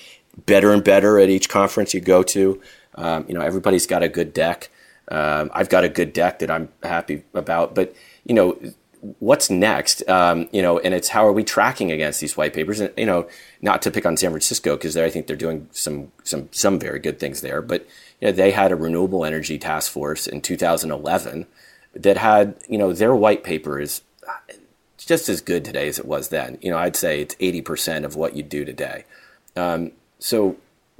[0.45, 2.61] better and better at each conference you go to.
[2.95, 4.71] Um, you know, everybody's got a good deck.
[5.09, 7.95] Um, I've got a good deck that I'm happy about, but
[8.25, 8.59] you know,
[9.19, 10.07] what's next?
[10.09, 12.81] Um, you know, and it's how are we tracking against these white papers?
[12.81, 13.29] And you know,
[13.61, 16.99] not to pick on San Francisco because I think they're doing some some some very
[16.99, 17.87] good things there, but
[18.21, 21.47] you know, they had a renewable energy task force in 2011
[21.95, 24.03] that had you know their white paper is
[24.99, 26.59] just as good today as it was then.
[26.61, 29.05] You know, I'd say it's 80% of what you do today.
[29.55, 30.57] Um, so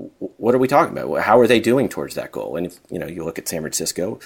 [0.09, 1.23] what are we talking about?
[1.23, 2.57] How are they doing towards that goal?
[2.57, 4.21] And if you know, you look at San Francisco,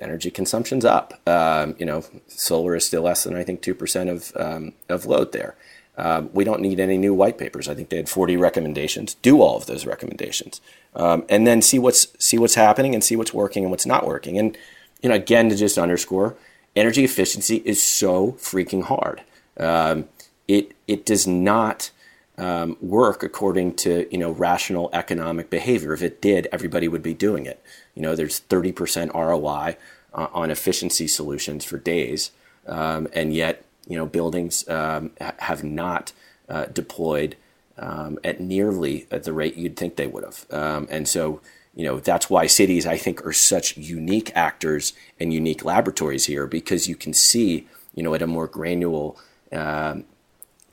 [0.00, 1.20] energy consumption's up.
[1.28, 5.06] Um, you know, solar is still less than I think two percent of um, of
[5.06, 5.56] load there.
[5.96, 7.68] Um, we don't need any new white papers.
[7.68, 9.14] I think they had 40 recommendations.
[9.14, 10.60] Do all of those recommendations,
[10.96, 14.06] um, and then see what's see what's happening and see what's working and what's not
[14.06, 14.38] working.
[14.38, 14.56] And
[15.02, 16.34] you know, again, to just underscore,
[16.74, 19.22] energy efficiency is so freaking hard.
[19.58, 20.08] Um,
[20.48, 21.90] it it does not
[22.36, 25.92] um, work according to you know rational economic behavior.
[25.92, 27.62] If it did, everybody would be doing it.
[27.94, 29.76] You know, there's 30% ROI
[30.12, 32.32] uh, on efficiency solutions for days,
[32.66, 36.12] um, and yet you know buildings um, ha- have not
[36.48, 37.36] uh, deployed
[37.78, 40.46] um, at nearly at the rate you'd think they would have.
[40.50, 41.40] Um, and so
[41.74, 46.46] you know that's why cities I think are such unique actors and unique laboratories here
[46.46, 49.12] because you can see you know at a more granular
[49.52, 50.04] um,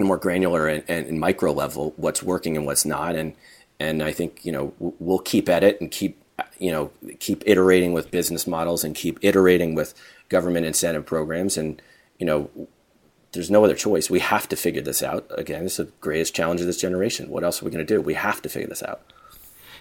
[0.05, 3.15] more granular and, and, and, micro level what's working and what's not.
[3.15, 3.33] And
[3.79, 6.21] and I think you know we'll keep at it and keep
[6.59, 9.93] you know keep iterating with business models and keep iterating with
[10.29, 11.57] government incentive programs.
[11.57, 11.81] And
[12.19, 12.49] you know
[13.33, 14.09] there's no other choice.
[14.09, 15.25] We have to figure this out.
[15.37, 17.29] Again it's the greatest challenge of this generation.
[17.29, 18.01] What else are we going to do?
[18.01, 19.01] We have to figure this out.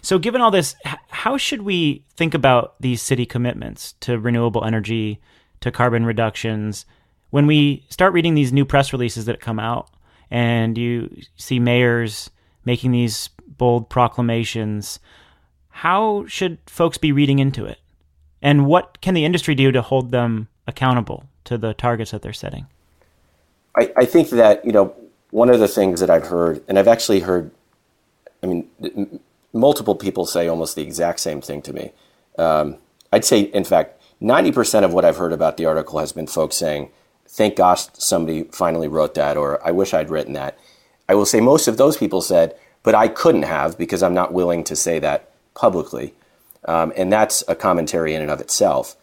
[0.02, 0.74] So given all this
[1.09, 5.20] how should we think about these city commitments to renewable energy
[5.61, 6.87] to carbon reductions?
[7.30, 9.90] When we start reading these new press releases that come out
[10.31, 12.31] and you see mayors
[12.64, 15.01] making these bold proclamations.
[15.69, 17.79] How should folks be reading into it?
[18.43, 22.33] And what can the industry do to hold them accountable to the targets that they're
[22.33, 22.66] setting?
[23.77, 24.95] I, I think that, you know,
[25.31, 27.51] one of the things that I've heard, and I've actually heard,
[28.43, 29.21] I mean,
[29.53, 31.93] multiple people say almost the exact same thing to me.
[32.38, 32.79] Um,
[33.12, 36.57] I'd say, in fact, 90% of what I've heard about the article has been folks
[36.57, 36.90] saying,
[37.31, 40.59] thank gosh somebody finally wrote that, or I wish I'd written that.
[41.09, 44.33] I will say most of those people said, but I couldn't have because I'm not
[44.33, 46.14] willing to say that publicly.
[46.64, 48.97] Um, and that's a commentary in and of itself.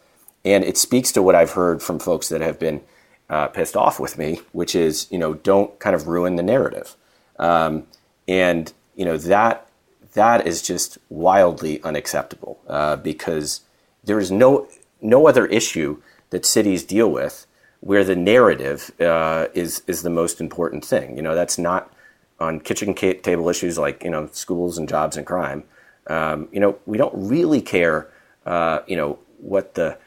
[0.45, 2.81] And it speaks to what I've heard from folks that have been
[3.29, 6.95] uh, pissed off with me, which is, you know, don't kind of ruin the narrative.
[7.39, 7.87] Um,
[8.27, 9.67] and, you know, that
[10.13, 13.61] that is just wildly unacceptable uh, because
[14.03, 14.67] there is no
[15.01, 17.46] no other issue that cities deal with
[17.81, 21.15] where the narrative uh, is is the most important thing.
[21.15, 21.93] You know, that's not
[22.39, 25.63] on kitchen table issues like you know schools and jobs and crime.
[26.07, 28.09] Um, you know, we don't really care.
[28.45, 29.97] Uh, you know what the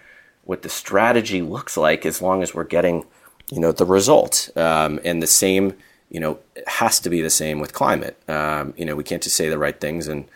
[0.44, 3.04] what the strategy looks like as long as we're getting
[3.50, 4.50] you know the result.
[4.56, 5.74] Um, and the same
[6.10, 8.20] you know, has to be the same with climate.
[8.28, 10.26] Um, you know, we can't just say the right things and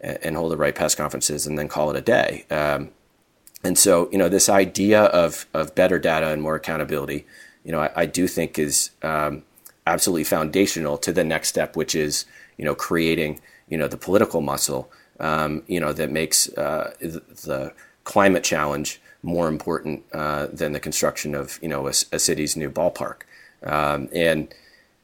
[0.00, 2.44] and hold the right press conferences and then call it a day.
[3.66, 7.26] And so, you know, this idea of of better data and more accountability,
[7.64, 9.42] you know, I, I do think is um,
[9.88, 12.26] absolutely foundational to the next step, which is
[12.58, 17.72] you know creating you know the political muscle, um, you know, that makes uh, the
[18.04, 22.70] climate challenge more important uh, than the construction of you know a, a city's new
[22.70, 23.22] ballpark.
[23.64, 24.54] Um, and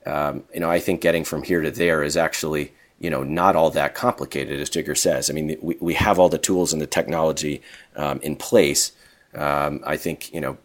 [0.06, 3.56] um, you know, I think getting from here to there is actually you know not
[3.56, 5.28] all that complicated, as Jigar says.
[5.28, 7.60] I mean, we, we have all the tools and the technology
[7.96, 8.92] um, in place.
[9.34, 10.56] Um, I think you know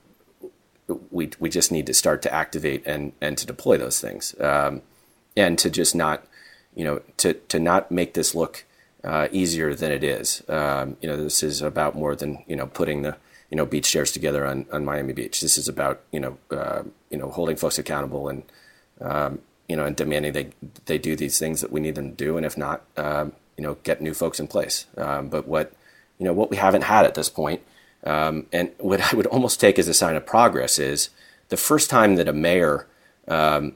[1.09, 4.83] we we just need to start to activate and and to deploy those things, um,
[5.35, 6.25] and to just not
[6.75, 8.65] you know to to not make this look
[9.03, 10.43] uh, easier than it is.
[10.47, 13.17] Um, you know, this is about more than you know putting the
[13.49, 15.41] you know beach chairs together on, on Miami Beach.
[15.41, 18.43] This is about you know uh, you know holding folks accountable and
[19.01, 20.49] um, you know and demanding they
[20.85, 23.63] they do these things that we need them to do, and if not, um, you
[23.63, 24.85] know, get new folks in place.
[24.97, 25.73] Um, but what
[26.17, 27.61] you know what we haven't had at this point,
[28.03, 31.09] um, and what I would almost take as a sign of progress is
[31.49, 32.87] the first time that a mayor
[33.27, 33.73] um,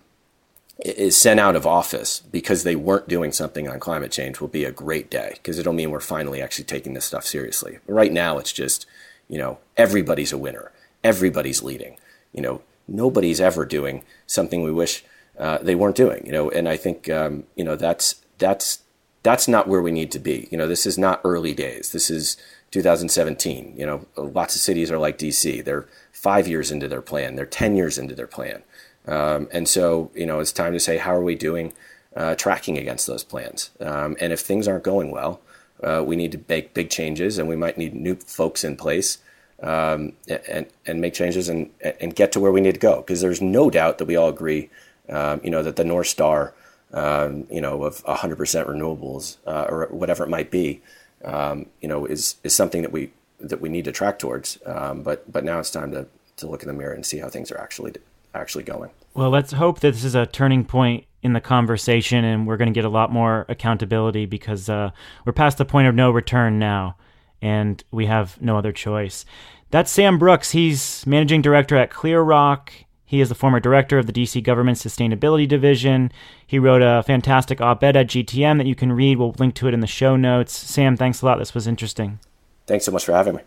[0.83, 4.65] is sent out of office because they weren't doing something on climate change will be
[4.65, 7.79] a great day because it'll mean we're finally actually taking this stuff seriously.
[7.87, 8.85] Right now, it's just
[9.31, 10.73] you know, everybody's a winner.
[11.05, 11.95] Everybody's leading.
[12.33, 15.05] You know, nobody's ever doing something we wish
[15.41, 16.25] uh, they weren't doing.
[16.25, 18.83] You know, and I think um, you know that's that's
[19.23, 20.47] that's not where we need to be.
[20.51, 21.91] You know, this is not early days.
[21.91, 22.37] This is
[22.71, 23.73] 2017.
[23.77, 25.63] You know, lots of cities are like DC.
[25.65, 27.35] They're five years into their plan.
[27.35, 28.63] They're 10 years into their plan.
[29.07, 31.73] Um, and so, you know, it's time to say, how are we doing
[32.15, 33.71] uh, tracking against those plans?
[33.79, 35.41] Um, and if things aren't going well,
[35.83, 39.17] uh, we need to make big changes, and we might need new folks in place
[39.63, 40.13] um,
[40.47, 42.97] and and make changes and and get to where we need to go.
[42.97, 44.69] Because there's no doubt that we all agree,
[45.11, 46.53] um, you know, that the North Star,
[46.93, 50.81] um, you know, of 100% renewables uh, or whatever it might be,
[51.23, 54.57] um, you know, is is something that we that we need to track towards.
[54.65, 57.29] Um, but but now it's time to to look in the mirror and see how
[57.29, 57.93] things are actually
[58.33, 58.91] actually going.
[59.13, 62.73] Well, let's hope that this is a turning point in the conversation and we're going
[62.73, 64.91] to get a lot more accountability because uh,
[65.25, 66.95] we're past the point of no return now
[67.41, 69.25] and we have no other choice.
[69.69, 70.51] That's Sam Brooks.
[70.51, 72.69] He's managing director at ClearRock.
[73.11, 76.13] He is the former director of the DC government sustainability division.
[76.47, 79.17] He wrote a fantastic op ed at GTM that you can read.
[79.17, 80.57] We'll link to it in the show notes.
[80.57, 81.37] Sam, thanks a lot.
[81.37, 82.19] This was interesting.
[82.67, 83.41] Thanks so much for having me.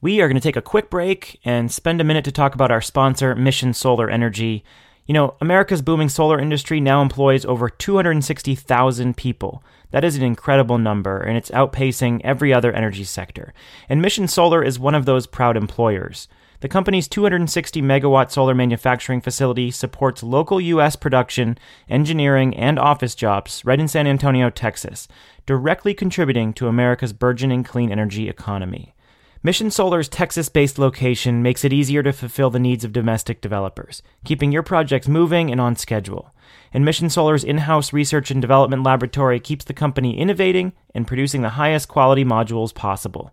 [0.00, 2.70] We are going to take a quick break and spend a minute to talk about
[2.70, 4.62] our sponsor, Mission Solar Energy.
[5.06, 9.64] You know, America's booming solar industry now employs over 260,000 people.
[9.90, 13.52] That is an incredible number, and it's outpacing every other energy sector.
[13.88, 16.28] And Mission Solar is one of those proud employers.
[16.60, 20.94] The company's 260 megawatt solar manufacturing facility supports local U.S.
[20.94, 21.56] production,
[21.88, 25.08] engineering, and office jobs right in San Antonio, Texas,
[25.46, 28.94] directly contributing to America's burgeoning clean energy economy.
[29.42, 34.02] Mission Solar's Texas based location makes it easier to fulfill the needs of domestic developers,
[34.22, 36.34] keeping your projects moving and on schedule.
[36.74, 41.40] And Mission Solar's in house research and development laboratory keeps the company innovating and producing
[41.40, 43.32] the highest quality modules possible.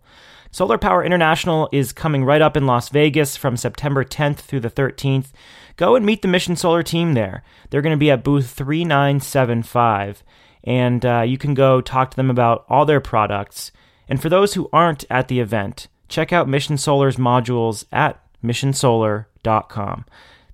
[0.52, 4.70] Solar Power International is coming right up in Las Vegas from September 10th through the
[4.70, 5.28] 13th.
[5.76, 7.44] Go and meet the Mission Solar team there.
[7.70, 10.24] They're going to be at booth 3975,
[10.64, 13.72] and uh, you can go talk to them about all their products.
[14.10, 20.06] And for those who aren't at the event, check out Mission Solar's modules at missionsolar.com.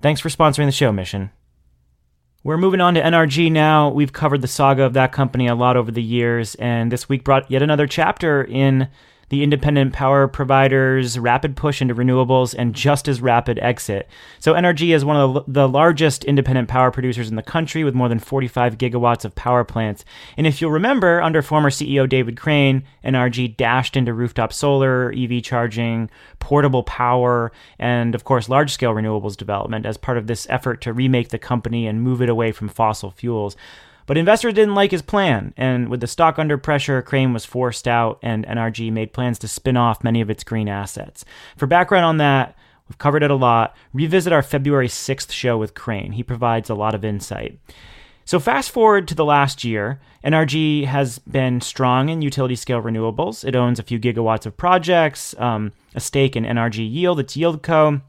[0.02, 1.32] Thanks for sponsoring the show, Mission.
[2.44, 3.90] We're moving on to NRG now.
[3.90, 7.24] We've covered the saga of that company a lot over the years, and this week
[7.24, 8.90] brought yet another chapter in
[9.30, 14.08] the independent power providers' rapid push into renewables and just as rapid exit.
[14.40, 18.10] So, NRG is one of the largest independent power producers in the country with more
[18.10, 20.06] than 45 gigawatts of power plants.
[20.38, 25.44] And if you'll remember, under former CEO David Crane, NRG dashed into rooftop solar, EV
[25.44, 26.10] charging,
[26.40, 30.94] portable power, and of course, large scale renewables development as part of this effort to
[30.94, 33.56] remake the company and move it away from fossil fuels.
[34.06, 37.88] But investors didn't like his plan, and with the stock under pressure, Crane was forced
[37.88, 41.24] out, and NRG made plans to spin off many of its green assets.
[41.58, 42.56] For background on that,
[42.90, 43.76] we've covered it a lot.
[43.94, 46.14] Revisit our February 6th show with Crane.
[46.14, 47.60] He provides a lot of insight.
[48.26, 53.46] So, fast forward to the last year, NRG has been strong in utility scale renewables.
[53.46, 58.02] It owns a few gigawatts of projects, um, a stake in NRG Yield, its YieldCo.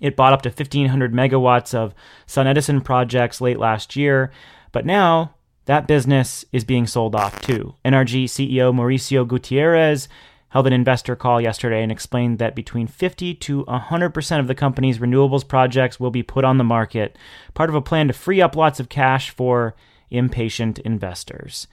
[0.00, 1.92] It bought up to 1,500 megawatts of
[2.28, 4.30] SunEdison projects late last year.
[4.78, 7.74] But now that business is being sold off too.
[7.84, 10.08] NRG CEO Mauricio Gutierrez
[10.50, 15.00] held an investor call yesterday and explained that between 50 to 100% of the company's
[15.00, 17.18] renewables projects will be put on the market,
[17.54, 19.74] part of a plan to free up lots of cash for
[20.12, 21.66] impatient investors.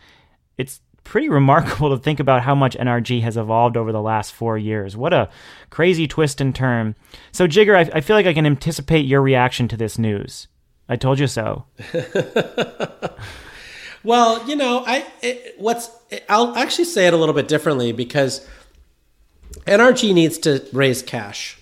[0.57, 4.57] It's pretty remarkable to think about how much NRG has evolved over the last four
[4.57, 4.97] years.
[4.97, 5.29] What a
[5.69, 6.95] crazy twist and turn.
[7.31, 10.47] So, Jigar, I, I feel like I can anticipate your reaction to this news.
[10.87, 11.65] I told you so.
[14.03, 15.89] well, you know, I it, what's
[16.29, 18.47] I'll actually say it a little bit differently because
[19.65, 21.57] NRG needs to raise cash.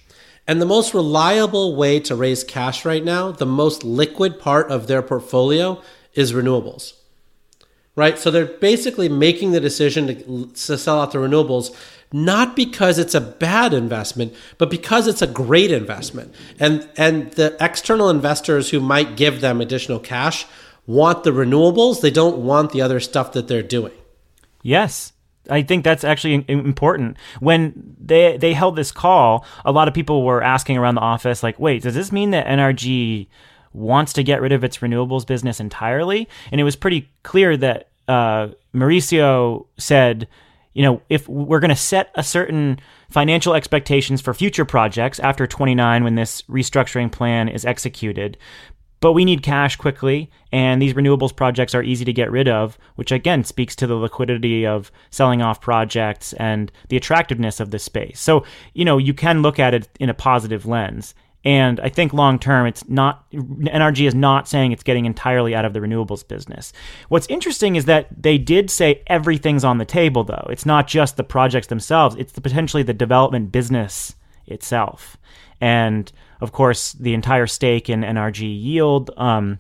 [0.46, 4.88] And the most reliable way to raise cash right now, the most liquid part of
[4.88, 5.82] their portfolio
[6.14, 6.94] is renewables.
[7.96, 8.18] Right?
[8.20, 11.74] So they're basically making the decision to, to sell out the renewables
[12.14, 16.34] not because it's a bad investment, but because it's a great investment.
[16.60, 20.46] And and the external investors who might give them additional cash
[20.86, 23.94] want the renewables, they don't want the other stuff that they're doing.
[24.62, 25.12] Yes.
[25.50, 27.18] I think that's actually important.
[27.42, 31.44] When they they held this call, a lot of people were asking around the office
[31.44, 33.28] like, "Wait, does this mean that NRG
[33.74, 37.90] wants to get rid of its renewables business entirely?" And it was pretty clear that
[38.08, 40.30] uh, Mauricio said,
[40.74, 45.46] you know, if we're going to set a certain financial expectations for future projects after
[45.46, 48.38] 29 when this restructuring plan is executed,
[49.04, 52.78] but we need cash quickly, and these renewables projects are easy to get rid of,
[52.96, 57.84] which again speaks to the liquidity of selling off projects and the attractiveness of this
[57.84, 58.22] space.
[58.22, 61.14] So, you know, you can look at it in a positive lens.
[61.46, 65.66] And I think long term, it's not, NRG is not saying it's getting entirely out
[65.66, 66.72] of the renewables business.
[67.10, 70.48] What's interesting is that they did say everything's on the table, though.
[70.50, 74.16] It's not just the projects themselves, it's the, potentially the development business
[74.46, 75.18] itself.
[75.60, 79.12] And of course, the entire stake in NRG Yield.
[79.18, 79.60] Um,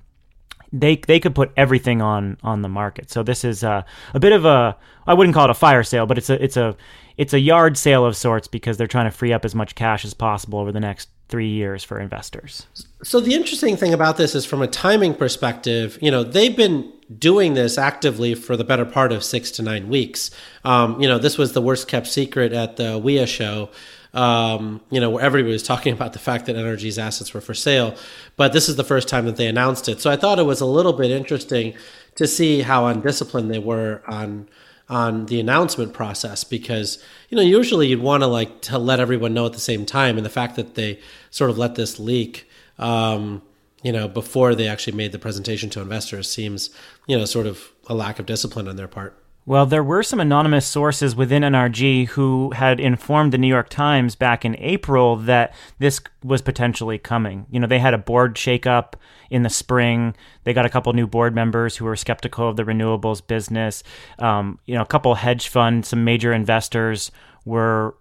[0.73, 3.11] they they could put everything on on the market.
[3.11, 4.75] So this is a, a bit of a
[5.05, 6.75] I wouldn't call it a fire sale, but it's a it's a
[7.15, 10.03] it's a yard sale of sorts because they're trying to free up as much cash
[10.03, 12.67] as possible over the next three years for investors.
[13.01, 16.93] So the interesting thing about this is from a timing perspective, you know, they've been
[17.17, 20.29] doing this actively for the better part of six to nine weeks.
[20.63, 23.71] Um, you know, this was the worst kept secret at the WEA show
[24.13, 27.55] um, you know, where everybody was talking about the fact that NRG's assets were for
[27.55, 27.95] sale.
[28.36, 30.01] But this is the first time that they announced it.
[30.01, 31.73] So I thought it was a little bit interesting
[32.13, 34.47] to see how undisciplined they were on
[34.89, 39.34] on the announcement process because you know usually you'd want to like to let everyone
[39.34, 40.99] know at the same time and the fact that they
[41.31, 43.41] sort of let this leak um,
[43.81, 46.69] you know before they actually made the presentation to investors seems
[47.07, 50.21] you know sort of a lack of discipline on their part well, there were some
[50.21, 55.53] anonymous sources within NRG who had informed the New York Times back in April that
[55.79, 57.45] this was potentially coming.
[57.51, 58.93] You know, they had a board shakeup
[59.29, 60.15] in the spring.
[60.45, 63.83] They got a couple new board members who were skeptical of the renewables business.
[64.17, 67.11] Um, you know, a couple hedge funds, some major investors
[67.43, 67.95] were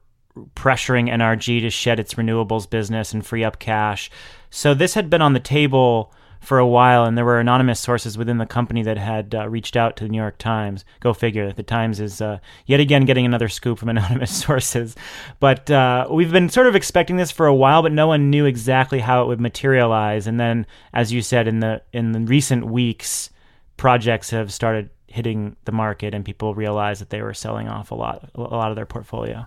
[0.55, 4.11] pressuring NRG to shed its renewables business and free up cash.
[4.51, 6.13] So this had been on the table
[6.43, 9.77] for a while, and there were anonymous sources within the company that had uh, reached
[9.77, 10.85] out to the New York Times.
[10.99, 11.53] Go figure.
[11.53, 14.97] The Times is uh, yet again getting another scoop from anonymous sources.
[15.39, 18.45] But uh, we've been sort of expecting this for a while, but no one knew
[18.45, 20.27] exactly how it would materialize.
[20.27, 23.31] And then, as you said, in the in the recent weeks,
[23.77, 27.95] projects have started hitting the market, and people realize that they were selling off a
[27.95, 29.47] lot a lot of their portfolio.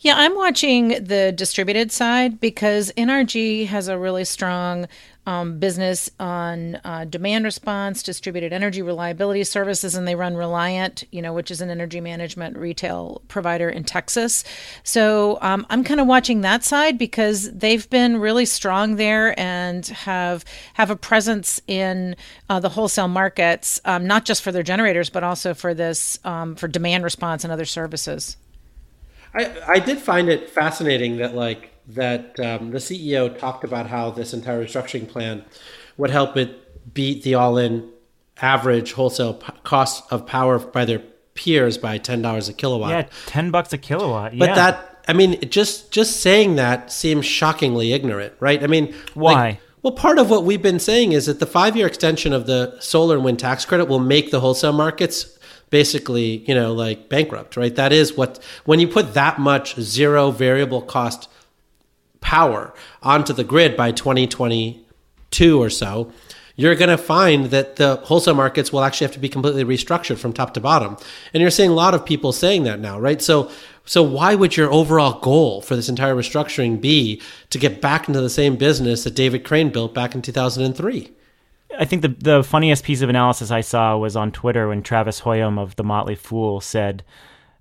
[0.00, 4.86] Yeah, I'm watching the distributed side because NRG has a really strong
[5.26, 11.22] um, business on uh, demand response, distributed energy reliability services, and they run Reliant, you
[11.22, 14.44] know, which is an energy management retail provider in Texas.
[14.82, 19.86] So um, I'm kind of watching that side because they've been really strong there and
[19.86, 20.44] have
[20.74, 22.16] have a presence in
[22.50, 26.54] uh, the wholesale markets, um, not just for their generators, but also for this um,
[26.54, 28.36] for demand response and other services.
[29.34, 34.10] I, I did find it fascinating that like that um, the CEO talked about how
[34.10, 35.44] this entire restructuring plan
[35.96, 37.90] would help it beat the all-in
[38.40, 41.02] average wholesale p- cost of power by their
[41.34, 42.90] peers by ten dollars a kilowatt.
[42.90, 44.38] Yeah, ten bucks a kilowatt.
[44.38, 48.62] But that, I mean, just just saying that seems shockingly ignorant, right?
[48.62, 49.32] I mean, why?
[49.32, 52.74] Like, well, part of what we've been saying is that the five-year extension of the
[52.80, 55.38] solar and wind tax credit will make the wholesale markets
[55.74, 57.74] basically, you know, like bankrupt, right?
[57.74, 61.28] That is what when you put that much zero variable cost
[62.20, 62.72] power
[63.02, 66.12] onto the grid by 2022 or so,
[66.54, 70.16] you're going to find that the wholesale markets will actually have to be completely restructured
[70.16, 70.96] from top to bottom.
[71.32, 73.20] And you're seeing a lot of people saying that now, right?
[73.20, 73.50] So
[73.84, 77.20] so why would your overall goal for this entire restructuring be
[77.50, 81.10] to get back into the same business that David Crane built back in 2003?
[81.78, 85.20] I think the the funniest piece of analysis I saw was on Twitter when Travis
[85.20, 87.02] Hoium of the Motley Fool said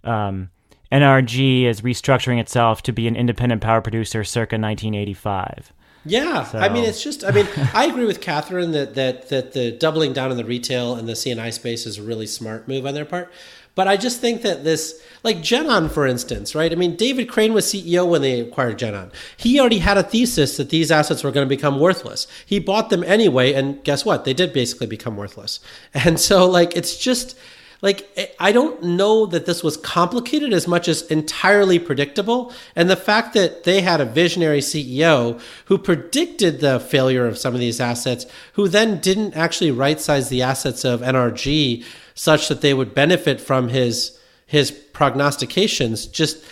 [0.03, 0.49] um,
[0.91, 5.73] NRG is restructuring itself to be an independent power producer circa 1985.
[6.05, 6.59] Yeah, so.
[6.59, 7.23] I mean, it's just.
[7.23, 10.95] I mean, I agree with Katherine that that that the doubling down in the retail
[10.95, 13.31] and the C&I space is a really smart move on their part.
[13.75, 16.71] But I just think that this, like GenOn, for instance, right?
[16.71, 19.11] I mean, David Crane was CEO when they acquired GenOn.
[19.35, 22.27] He already had a thesis that these assets were going to become worthless.
[22.45, 24.25] He bought them anyway, and guess what?
[24.25, 25.59] They did basically become worthless.
[26.05, 27.35] And so, like, it's just
[27.83, 32.51] like eh, I don't know that this was complicated as much as entirely predictable.
[32.75, 37.53] And the fact that they had a visionary CEO who predicted the failure of some
[37.53, 41.85] of these assets, who then didn't actually right size the assets of NRG
[42.15, 46.43] such that they would benefit from his his prognostications, just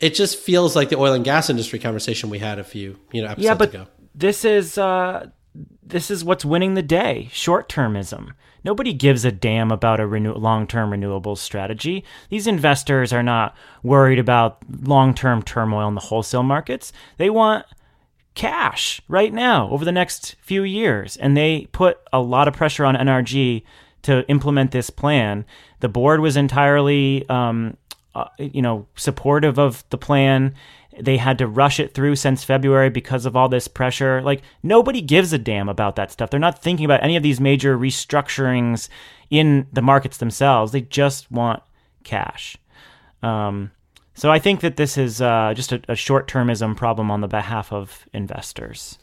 [0.00, 3.22] it just feels like the oil and gas industry conversation we had a few you
[3.22, 3.86] know episodes yeah, but ago.
[4.14, 5.28] This is uh,
[5.82, 8.32] this is what's winning the day: short termism.
[8.64, 12.04] Nobody gives a damn about a renew- long term renewables strategy.
[12.30, 16.92] These investors are not worried about long term turmoil in the wholesale markets.
[17.16, 17.66] They want
[18.34, 21.16] cash right now over the next few years.
[21.16, 23.62] And they put a lot of pressure on NRG
[24.02, 25.44] to implement this plan.
[25.80, 27.76] The board was entirely, um,
[28.14, 30.54] uh, you know, supportive of the plan
[30.98, 34.20] they had to rush it through since February because of all this pressure.
[34.22, 36.30] Like nobody gives a damn about that stuff.
[36.30, 38.88] They're not thinking about any of these major restructurings
[39.30, 40.72] in the markets themselves.
[40.72, 41.62] They just want
[42.04, 42.56] cash.
[43.22, 43.70] Um,
[44.14, 47.28] so I think that this is uh, just a, a short termism problem on the
[47.28, 48.98] behalf of investors.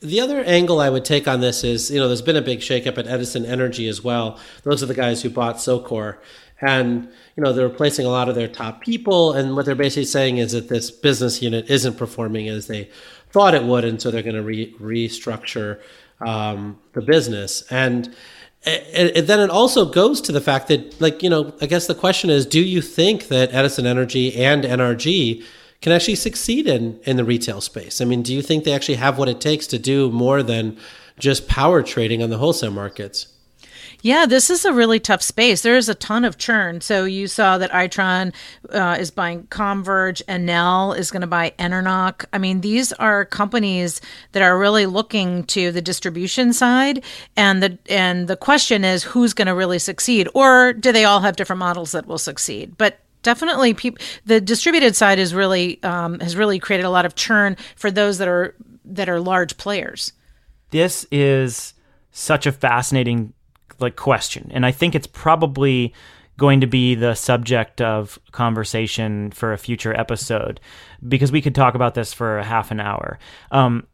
[0.00, 2.60] The other angle I would take on this is, you know, there's been a big
[2.60, 4.38] shakeup at Edison Energy as well.
[4.62, 6.18] Those are the guys who bought SoCore.
[6.60, 9.32] And you know they're replacing a lot of their top people.
[9.32, 12.90] And what they're basically saying is that this business unit isn't performing as they
[13.30, 13.84] thought it would.
[13.84, 15.80] And so they're going to re- restructure
[16.20, 17.62] um, the business.
[17.70, 18.14] And
[18.62, 21.86] it, it, then it also goes to the fact that like you know i guess
[21.86, 25.44] the question is do you think that edison energy and nrg
[25.80, 28.96] can actually succeed in in the retail space i mean do you think they actually
[28.96, 30.76] have what it takes to do more than
[31.18, 33.26] just power trading on the wholesale markets
[34.02, 35.62] yeah, this is a really tough space.
[35.62, 36.80] There is a ton of churn.
[36.80, 38.32] So you saw that Itron
[38.70, 42.24] uh, is buying Comverge, and Enel is going to buy Enernoc.
[42.32, 44.00] I mean, these are companies
[44.32, 47.02] that are really looking to the distribution side,
[47.36, 51.20] and the and the question is who's going to really succeed, or do they all
[51.20, 52.78] have different models that will succeed?
[52.78, 57.14] But definitely people the distributed side is really um, has really created a lot of
[57.14, 58.54] churn for those that are
[58.84, 60.12] that are large players
[60.70, 61.74] this is
[62.10, 63.32] such a fascinating
[63.80, 65.94] like question, and I think it's probably
[66.36, 70.60] going to be the subject of conversation for a future episode
[71.06, 73.18] because we could talk about this for a half an hour.
[73.50, 73.86] Um,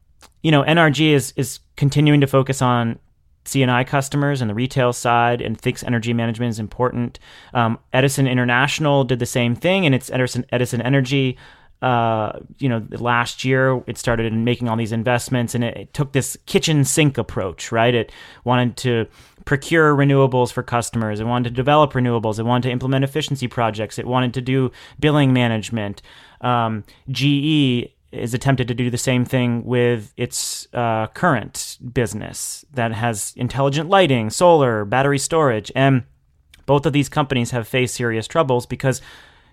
[0.42, 2.98] you know, NRG is is continuing to focus on
[3.44, 7.18] C&I customers and the retail side and thinks energy management is important.
[7.52, 11.36] Um, Edison International did the same thing, and it's Edison Edison Energy.
[11.82, 16.12] Uh, you know, last year it started making all these investments, and it, it took
[16.12, 17.70] this kitchen sink approach.
[17.70, 18.12] Right, it
[18.44, 19.06] wanted to
[19.44, 21.20] procure renewables for customers.
[21.20, 22.38] It wanted to develop renewables.
[22.38, 23.98] It wanted to implement efficiency projects.
[23.98, 26.00] It wanted to do billing management.
[26.40, 32.92] Um, GE is attempted to do the same thing with its uh, current business that
[32.92, 36.04] has intelligent lighting, solar, battery storage, and
[36.66, 39.02] both of these companies have faced serious troubles because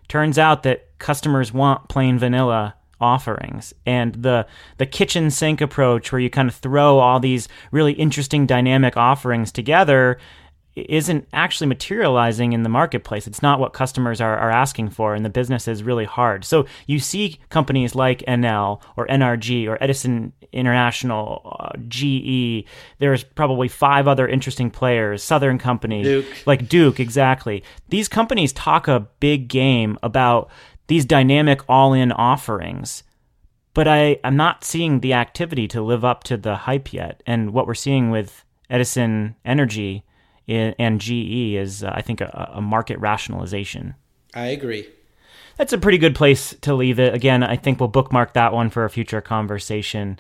[0.08, 3.74] turns out that customers want plain vanilla offerings.
[3.86, 4.46] And the
[4.78, 9.52] the kitchen sink approach where you kind of throw all these really interesting dynamic offerings
[9.52, 10.20] together
[10.76, 13.28] isn't actually materializing in the marketplace.
[13.28, 16.46] It's not what customers are, are asking for, and the business is really hard.
[16.46, 22.66] So you see companies like Enel or NRG or Edison International, uh, GE.
[23.00, 26.26] There's probably five other interesting players, Southern Company, Duke.
[26.46, 27.64] like Duke, exactly.
[27.90, 30.50] These companies talk a big game about
[30.88, 33.04] these dynamic all in offerings.
[33.74, 37.24] But I, I'm not seeing the activity to live up to the hype yet.
[37.26, 40.04] And what we're seeing with Edison Energy
[40.48, 43.96] and GE is, uh, I think, a, a market rationalization.
[44.34, 44.88] I agree.
[45.58, 47.14] That's a pretty good place to leave it.
[47.14, 50.20] Again, I think we'll bookmark that one for a future conversation.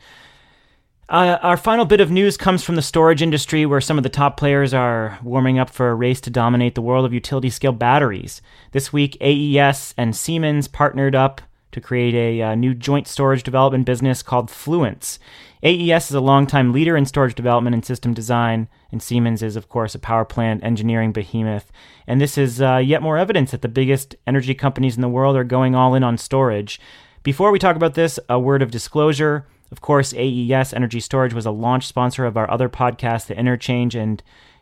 [1.09, 4.09] Uh, our final bit of news comes from the storage industry, where some of the
[4.09, 7.73] top players are warming up for a race to dominate the world of utility scale
[7.73, 8.41] batteries.
[8.71, 11.41] This week, AES and Siemens partnered up
[11.71, 15.19] to create a uh, new joint storage development business called Fluence.
[15.63, 19.69] AES is a longtime leader in storage development and system design, and Siemens is, of
[19.69, 21.71] course, a power plant engineering behemoth.
[22.07, 25.35] And this is uh, yet more evidence that the biggest energy companies in the world
[25.35, 26.79] are going all in on storage.
[27.23, 29.45] Before we talk about this, a word of disclosure.
[29.71, 33.95] Of course, AES Energy Storage was a launch sponsor of our other podcast, The Interchange,
[33.95, 34.21] and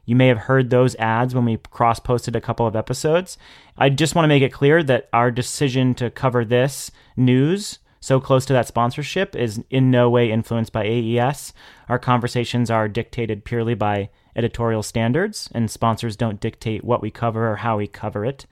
[0.10, 3.38] You may have heard those ads when we cross posted a couple of episodes.
[3.78, 8.20] I just want to make it clear that our decision to cover this news so
[8.20, 11.53] close to that sponsorship is in no way influenced by AES.
[11.89, 17.47] Our conversations are dictated purely by editorial standards, and sponsors don't dictate what we cover
[17.47, 18.47] or how we cover it.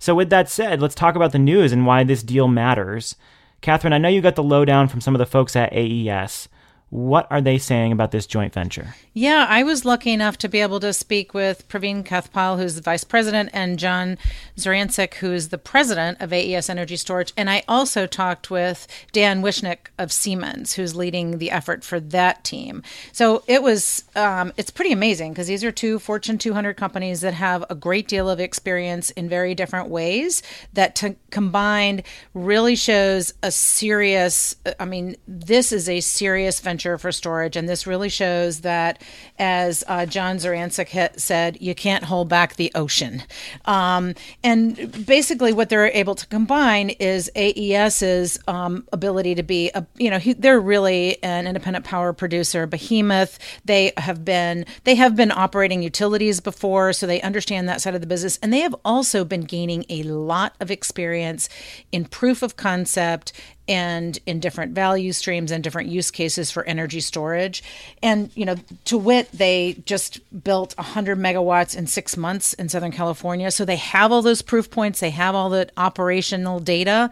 [0.00, 3.14] So, with that said, let's talk about the news and why this deal matters.
[3.60, 6.48] Katherine, I know you got the lowdown from some of the folks at AES.
[6.96, 8.94] What are they saying about this joint venture?
[9.12, 12.80] Yeah, I was lucky enough to be able to speak with Praveen Kathpal, who's the
[12.80, 14.16] vice president, and John
[14.56, 17.34] Zahurancik, who is the president of AES Energy Storage.
[17.36, 22.44] And I also talked with Dan Wishnick of Siemens, who's leading the effort for that
[22.44, 22.82] team.
[23.12, 27.34] So it was, um, it's pretty amazing because these are two Fortune 200 companies that
[27.34, 30.42] have a great deal of experience in very different ways
[30.72, 37.10] that to combined really shows a serious, I mean, this is a serious venture for
[37.10, 37.56] storage.
[37.56, 39.02] And this really shows that
[39.38, 43.22] as uh, John Zahurancik said, you can't hold back the ocean.
[43.64, 49.86] Um, and basically, what they're able to combine is AES's um, ability to be a,
[49.96, 53.38] you know, he, they're really an independent power producer, behemoth.
[53.64, 58.00] They have been they have been operating utilities before, so they understand that side of
[58.00, 61.48] the business, and they have also been gaining a lot of experience
[61.92, 63.32] in proof of concept
[63.68, 67.62] and in different value streams and different use cases for energy storage.
[68.02, 68.56] And, you know,
[68.86, 73.50] to wit, they just built 100 megawatts in six months in Southern California.
[73.50, 77.10] So they have all those proof points, they have all the operational data.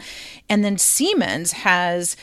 [0.48, 2.16] And then Siemens has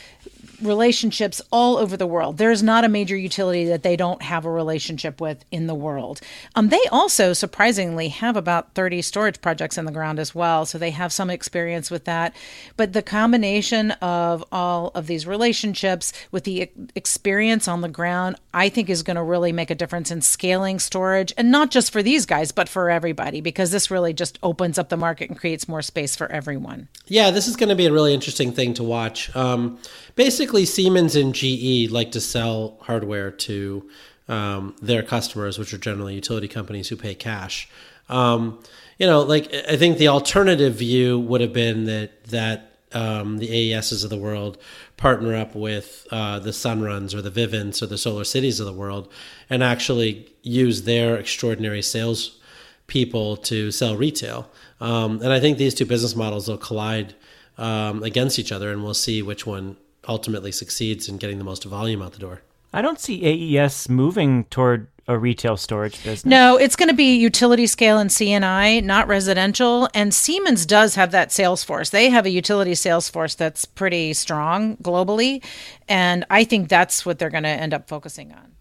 [0.62, 2.38] relationships all over the world.
[2.38, 6.22] There's not a major utility that they don't have a relationship with in the world.
[6.56, 10.66] Um, they also, surprisingly, have about 30 storage projects in the ground as well.
[10.66, 12.36] So they have some experience with that.
[12.78, 18.70] But the combination of all of these relationships with the experience on the ground, I
[18.70, 22.04] think is going to really make a difference in scaling storage and not just for
[22.04, 25.68] these guys, but for everybody, because this really just opens up the market and creates
[25.68, 26.88] more space for everyone.
[27.08, 29.36] Yeah, this is going to be a really interesting thing to watch.
[29.36, 29.80] Um,
[30.16, 33.90] basically Siemens and GE like to sell hardware to
[34.28, 37.70] um, their customers, which are generally utility companies who pay cash.
[38.10, 38.60] Um,
[38.98, 43.48] you know, like I think the alternative view would have been that that um, the
[43.48, 44.58] AESs of the world
[44.98, 48.74] partner up with uh, the Sunruns or the Vivint or the Solar Cities of the
[48.74, 49.12] world
[49.50, 52.40] and actually use their extraordinary sales
[52.88, 54.50] people to sell retail.
[54.82, 57.16] Um, and I think these two business models will collide
[57.58, 61.64] um, against each other, and we'll see which one ultimately succeeds in getting the most
[61.64, 62.42] volume out the door.
[62.74, 66.26] I don't see AES moving toward a retail storage business.
[66.26, 69.90] No, it's going to be utility scale and C&I, not residential.
[69.94, 71.90] And Siemens does have that sales force.
[71.90, 75.44] They have a utility sales force that's pretty strong globally,
[75.90, 78.54] and I think that's what they're going to end up focusing on.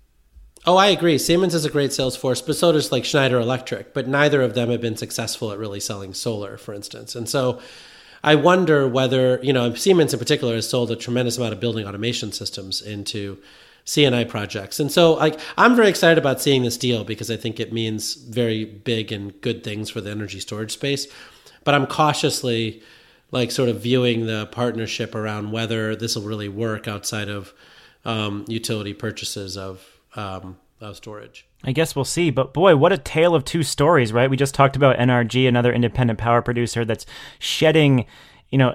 [0.66, 1.16] Oh, I agree.
[1.16, 3.95] Siemens is a great sales force, but so does like Schneider Electric.
[3.95, 7.14] But neither of them have been successful at really selling solar, for instance.
[7.14, 7.61] And so
[8.23, 11.87] I wonder whether, you know, Siemens in particular has sold a tremendous amount of building
[11.87, 13.39] automation systems into
[13.85, 14.79] C&I projects.
[14.79, 18.14] And so like I'm very excited about seeing this deal because I think it means
[18.14, 21.07] very big and good things for the energy storage space.
[21.64, 22.83] But I'm cautiously
[23.31, 27.55] like sort of viewing the partnership around whether this will really work outside of
[28.05, 31.47] um, utility purchases of, um, of storage.
[31.65, 32.31] I guess we'll see.
[32.31, 34.31] But boy, what a tale of two stories, right?
[34.31, 37.07] We just talked about NRG, another independent power producer that's
[37.39, 38.07] shedding,
[38.49, 38.75] you know,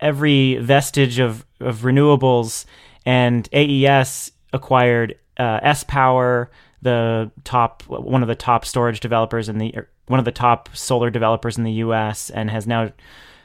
[0.00, 2.66] every vestige of, of renewables.
[3.04, 6.48] And AES acquired uh, sPower,
[6.82, 10.68] the top, one of the top storage developers in the, er, one of the top
[10.74, 12.92] solar developers in the U.S., and has now,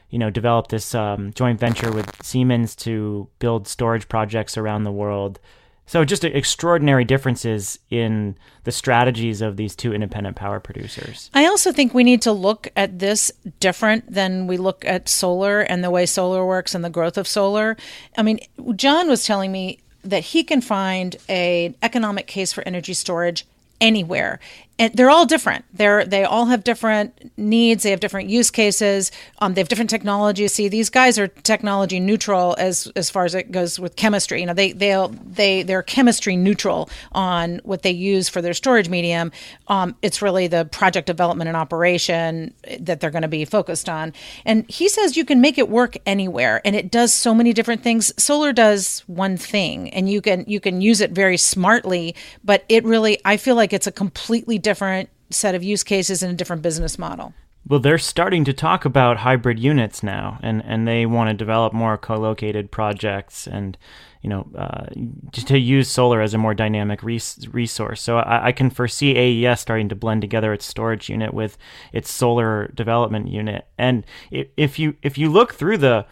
[0.09, 4.91] you know, developed this um, joint venture with Siemens to build storage projects around the
[4.91, 5.39] world.
[5.87, 11.29] So just extraordinary differences in the strategies of these two independent power producers.
[11.33, 15.61] I also think we need to look at this different than we look at solar
[15.61, 17.77] and the way solar works and the growth of solar.
[18.17, 18.39] I mean,
[18.75, 23.45] John was telling me that he can find a economic case for energy storage
[23.81, 24.39] anywhere
[24.77, 25.63] and they're all different.
[25.73, 27.83] They're they all have different needs.
[27.83, 29.11] They have different use cases.
[29.39, 30.53] Um, they have different technologies.
[30.53, 34.41] See, these guys are technology neutral as as far as it goes with chemistry.
[34.41, 38.89] You know, they they they they're chemistry neutral on what they use for their storage
[38.89, 39.31] medium.
[39.67, 44.11] Um, it's really the project development and operation that they're going to be focused on.
[44.43, 47.81] And he says you can make it work anywhere, and it does so many different
[47.81, 48.11] things.
[48.21, 52.13] Solar does one thing, and you can you can use it very smartly,
[52.43, 56.33] but it really I feel like it's a completely different set of use cases and
[56.33, 57.33] a different business model.
[57.67, 61.71] Well, they're starting to talk about hybrid units now, and, and they want to develop
[61.71, 63.77] more co-located projects and
[64.21, 64.87] you know uh,
[65.31, 68.01] to use solar as a more dynamic res- resource.
[68.01, 71.59] So I, I, can foresee AES starting to blend together its storage unit with
[71.93, 73.67] its solar development unit.
[73.77, 76.07] And if you if you look through the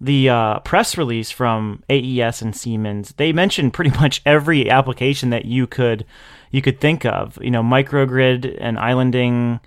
[0.00, 5.44] the uh, press release from AES and Siemens, they mentioned pretty much every application that
[5.44, 6.04] you could
[6.50, 7.38] you could think of.
[7.42, 9.60] You know, microgrid and islanding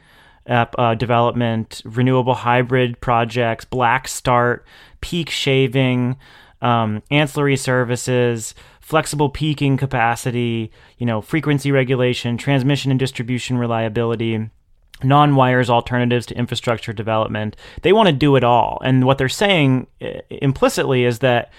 [0.48, 4.66] uh, development, renewable hybrid projects, black start,
[5.02, 6.18] peak shaving,
[6.62, 14.50] um, ancillary services, flexible peaking capacity, you know, frequency regulation, transmission and distribution reliability
[15.04, 17.56] non wires alternatives to infrastructure development.
[17.82, 18.82] They want to do it all.
[18.84, 19.88] And what they're saying
[20.30, 21.52] implicitly is that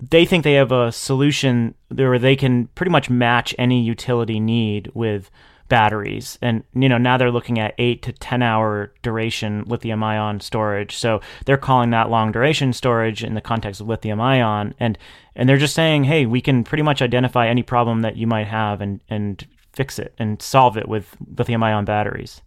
[0.00, 4.90] they think they have a solution where they can pretty much match any utility need
[4.94, 5.30] with
[5.68, 6.38] batteries.
[6.42, 10.96] And you know now they're looking at 8 to 10 hour duration lithium ion storage.
[10.96, 14.74] So they're calling that long duration storage in the context of lithium ion.
[14.78, 14.98] And
[15.34, 18.48] and they're just saying hey we can pretty much identify any problem that you might
[18.48, 22.42] have and and fix it and solve it with lithium ion batteries.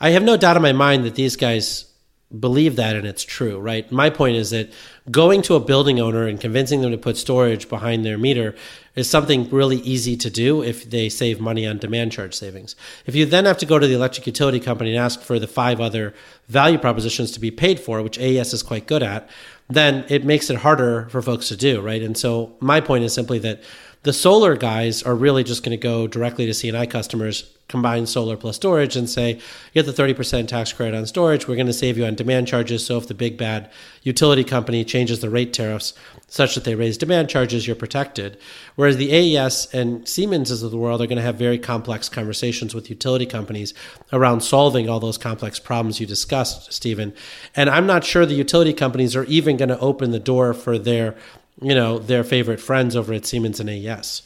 [0.00, 1.91] I have no doubt in my mind that these guys
[2.38, 3.90] believe that and it's true, right?
[3.92, 4.72] My point is that
[5.10, 8.54] going to a building owner and convincing them to put storage behind their meter
[8.94, 12.76] is something really easy to do if they save money on demand charge savings.
[13.06, 15.46] If you then have to go to the electric utility company and ask for the
[15.46, 16.14] five other
[16.48, 19.28] value propositions to be paid for, which AES is quite good at,
[19.68, 22.02] then it makes it harder for folks to do, right?
[22.02, 23.62] And so my point is simply that
[24.02, 28.36] the solar guys are really just going to go directly to C&I customers combine solar
[28.36, 29.40] plus storage and say,
[29.72, 31.48] get the 30% tax credit on storage.
[31.48, 32.84] We're going to save you on demand charges.
[32.84, 33.70] So if the big bad
[34.02, 35.94] utility company changes the rate tariffs
[36.26, 38.36] such that they raise demand charges, you're protected.
[38.76, 42.74] Whereas the AES and Siemenses of the world are going to have very complex conversations
[42.74, 43.72] with utility companies
[44.12, 47.14] around solving all those complex problems you discussed, Stephen.
[47.56, 50.78] And I'm not sure the utility companies are even going to open the door for
[50.78, 51.16] their
[51.60, 54.22] you know their favorite friends over at Siemens and AES.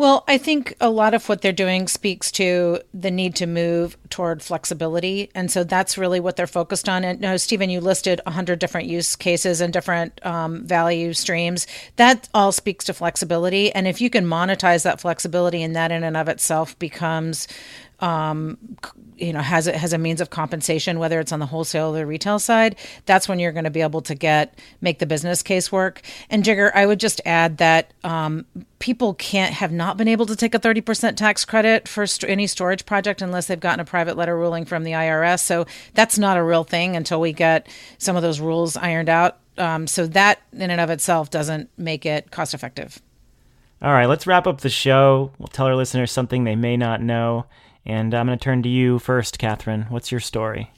[0.00, 3.98] Well, I think a lot of what they're doing speaks to the need to move
[4.08, 5.30] toward flexibility.
[5.34, 7.04] And so that's really what they're focused on.
[7.04, 11.66] And no, Stephen, you listed 100 different use cases and different um, value streams.
[11.96, 13.74] That all speaks to flexibility.
[13.74, 17.46] And if you can monetize that flexibility, and that in and of itself becomes
[18.00, 18.58] um,
[19.16, 21.98] you know has a, has a means of compensation, whether it's on the wholesale or
[21.98, 22.76] the retail side,
[23.06, 26.00] that's when you're going to be able to get make the business case work.
[26.28, 28.46] And Jigar, I would just add that um,
[28.78, 32.46] people can't have not been able to take a 30% tax credit for st- any
[32.46, 35.40] storage project unless they've gotten a private letter ruling from the IRS.
[35.40, 39.38] So that's not a real thing until we get some of those rules ironed out.
[39.58, 43.00] Um, so that in and of itself doesn't make it cost effective.
[43.82, 45.32] All right, let's wrap up the show.
[45.38, 47.46] We'll tell our listeners something they may not know.
[47.86, 49.86] And I'm going to turn to you first, Katherine.
[49.88, 50.70] What's your story?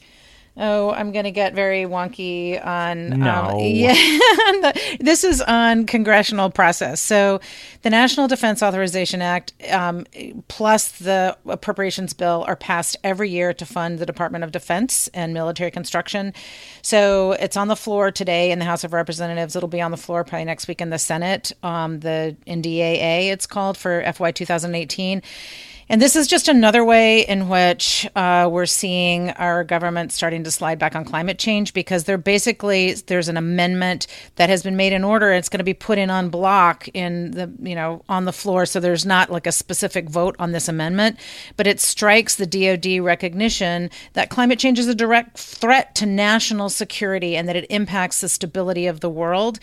[0.54, 3.14] Oh, I'm going to get very wonky on.
[3.14, 3.32] Um, no.
[3.52, 4.72] Um, yeah.
[5.00, 7.00] this is on congressional process.
[7.00, 7.40] So,
[7.80, 10.04] the National Defense Authorization Act um,
[10.48, 15.32] plus the appropriations bill are passed every year to fund the Department of Defense and
[15.32, 16.34] military construction.
[16.82, 19.56] So, it's on the floor today in the House of Representatives.
[19.56, 21.52] It'll be on the floor probably next week in the Senate.
[21.62, 25.22] Um, the NDAA, it's called for FY 2018.
[25.92, 30.50] And this is just another way in which uh, we're seeing our government starting to
[30.50, 34.94] slide back on climate change because they're basically there's an amendment that has been made
[34.94, 35.30] in order.
[35.30, 38.32] And It's going to be put in on block in the you know on the
[38.32, 41.18] floor, so there's not like a specific vote on this amendment,
[41.58, 46.70] but it strikes the DoD recognition that climate change is a direct threat to national
[46.70, 49.58] security and that it impacts the stability of the world.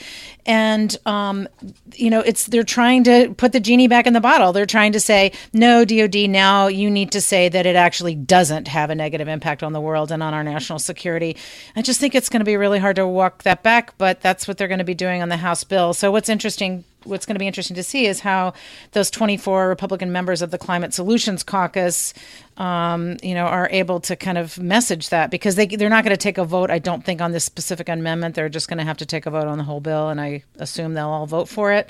[0.46, 1.48] And um,
[1.96, 4.54] you know, it's they're trying to put the genie back in the bottle.
[4.54, 8.68] They're trying to say no, DoD now you need to say that it actually doesn't
[8.68, 11.38] have a negative impact on the world and on our national security.
[11.76, 14.48] I just think it's going to be really hard to walk that back, but that's
[14.48, 15.94] what they're going to be doing on the House bill.
[15.94, 18.54] So what's interesting what's going to be interesting to see is how
[18.92, 22.14] those 24 Republican members of the Climate Solutions Caucus,
[22.58, 26.16] um, you know, are able to kind of message that because they they're not going
[26.16, 26.70] to take a vote.
[26.70, 28.36] I don't think on this specific amendment.
[28.36, 30.44] They're just going to have to take a vote on the whole bill, and I
[30.58, 31.90] assume they'll all vote for it.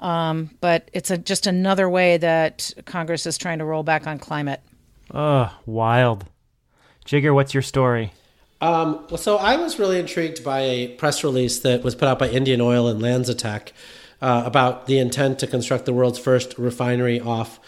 [0.00, 4.18] Um, but it's a, just another way that Congress is trying to roll back on
[4.18, 4.60] climate.
[5.12, 6.24] Ugh, wild.
[7.04, 8.12] Jigar, what's your story?
[8.60, 12.28] Um, so I was really intrigued by a press release that was put out by
[12.28, 13.72] Indian Oil and LanzaTech
[14.20, 17.58] uh, about the intent to construct the world's first refinery off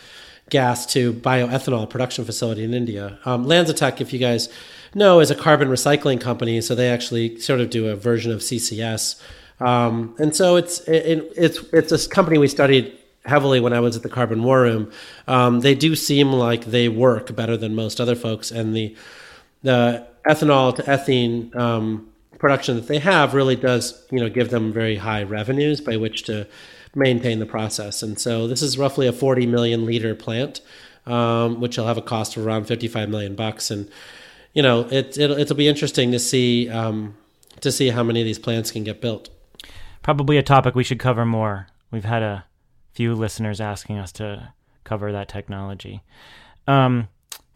[0.50, 3.18] gas to bioethanol production facility in India.
[3.24, 4.50] Um, LanzaTech, if you guys
[4.94, 8.40] know, is a carbon recycling company, so they actually sort of do a version of
[8.40, 9.20] CCS
[9.62, 13.96] um, and so it's it, it's it's a company we studied heavily when I was
[13.96, 14.90] at the Carbon War Room.
[15.28, 18.96] Um, they do seem like they work better than most other folks, and the
[19.62, 22.08] the ethanol to ethene um,
[22.38, 26.24] production that they have really does you know give them very high revenues by which
[26.24, 26.46] to
[26.94, 28.02] maintain the process.
[28.02, 30.60] And so this is roughly a 40 million liter plant,
[31.06, 33.70] um, which will have a cost of around 55 million bucks.
[33.70, 33.88] And
[34.52, 37.14] you know it, it'll it'll be interesting to see um,
[37.60, 39.30] to see how many of these plants can get built.
[40.02, 41.68] Probably a topic we should cover more.
[41.90, 42.44] We've had a
[42.92, 44.52] few listeners asking us to
[44.84, 46.02] cover that technology.
[46.66, 47.08] Um,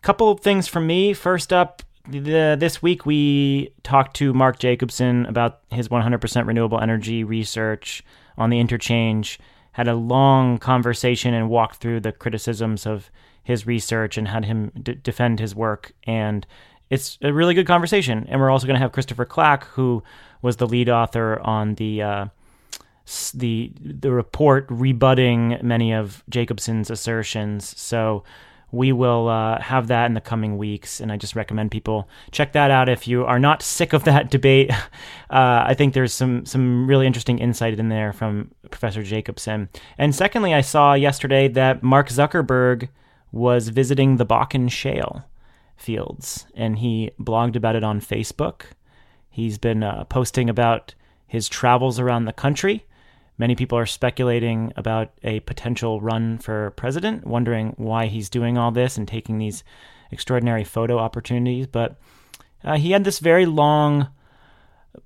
[0.03, 1.13] couple things from me.
[1.13, 7.25] First up, the, this week we talked to Mark Jacobson about his 100% renewable energy
[7.25, 8.05] research
[8.39, 9.41] on the interchange.
[9.73, 13.11] Had a long conversation and walked through the criticisms of
[13.43, 15.93] his research and had him d- defend his work.
[16.05, 16.47] And
[16.89, 18.27] it's a really good conversation.
[18.29, 20.05] And we're also going to have Christopher Clack, who
[20.41, 22.27] was the lead author on the uh,
[23.33, 27.79] the the report rebutting many of Jacobson's assertions.
[27.79, 28.25] So
[28.73, 32.53] we will uh, have that in the coming weeks, and I just recommend people check
[32.53, 34.71] that out if you are not sick of that debate.
[35.31, 39.69] Uh, I think there's some some really interesting insight in there from Professor Jacobson.
[39.99, 42.89] And secondly, I saw yesterday that Mark Zuckerberg
[43.31, 45.25] was visiting the Bakken Shale
[45.77, 48.63] fields, and he blogged about it on Facebook.
[49.31, 50.95] He's been uh, posting about
[51.29, 52.85] his travels around the country
[53.39, 58.71] Many people are speculating about a potential run for president, wondering why he's doing all
[58.71, 59.63] this and taking these
[60.11, 61.67] extraordinary photo opportunities.
[61.67, 61.97] But
[62.65, 64.09] uh, he had this very long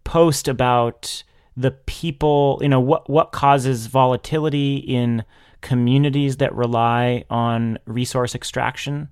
[0.05, 1.25] post about
[1.57, 5.25] the people, you know, what, what causes volatility in
[5.61, 9.09] communities that rely on resource extraction.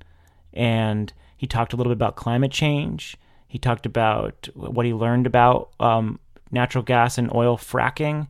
[0.53, 3.17] And he talked a little bit about climate change.
[3.49, 8.29] He talked about what he learned about um, natural gas and oil fracking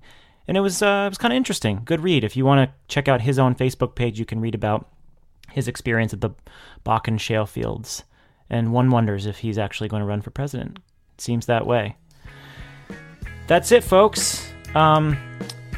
[0.49, 1.83] and it was uh, it was kind of interesting.
[1.85, 2.25] Good read.
[2.25, 4.89] If you want to check out his own Facebook page, you can read about
[5.53, 6.31] his experience at the
[6.85, 8.03] Bakken shale fields.
[8.51, 10.79] And one wonders if he's actually going to run for president.
[11.15, 11.97] It seems that way.
[13.47, 14.51] That's it, folks.
[14.75, 15.19] Um,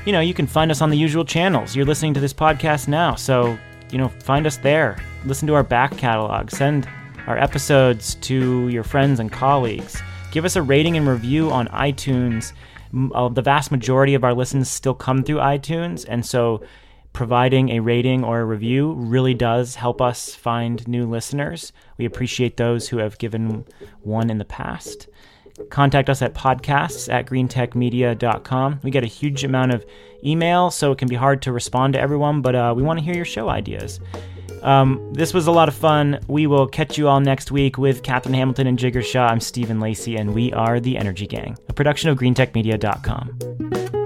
[0.07, 1.75] you know, you can find us on the usual channels.
[1.75, 3.59] You're listening to this podcast now, so
[3.91, 5.03] you know, find us there.
[5.25, 6.51] Listen to our back catalog.
[6.51, 6.89] Send
[7.27, 10.01] our episodes to your friends and colleagues.
[10.31, 12.53] Give us a rating and review on iTunes
[13.15, 16.63] uh, the vast majority of our listens still come through iTunes, and so
[17.13, 21.73] providing a rating or a review really does help us find new listeners.
[21.99, 23.65] We appreciate those who have given
[24.03, 25.09] one in the past.
[25.69, 28.81] Contact us at podcasts at greentechmedia.com.
[28.83, 29.85] We get a huge amount of
[30.25, 33.05] email, so it can be hard to respond to everyone, but uh, we want to
[33.05, 34.01] hear your show ideas.
[34.63, 36.21] Um, this was a lot of fun.
[36.29, 39.29] We will catch you all next week with Katherine Hamilton and Jigar Shah.
[39.29, 44.00] I'm Stephen Lacey, and we are the Energy Gang, a production of GreenTechMedia.com.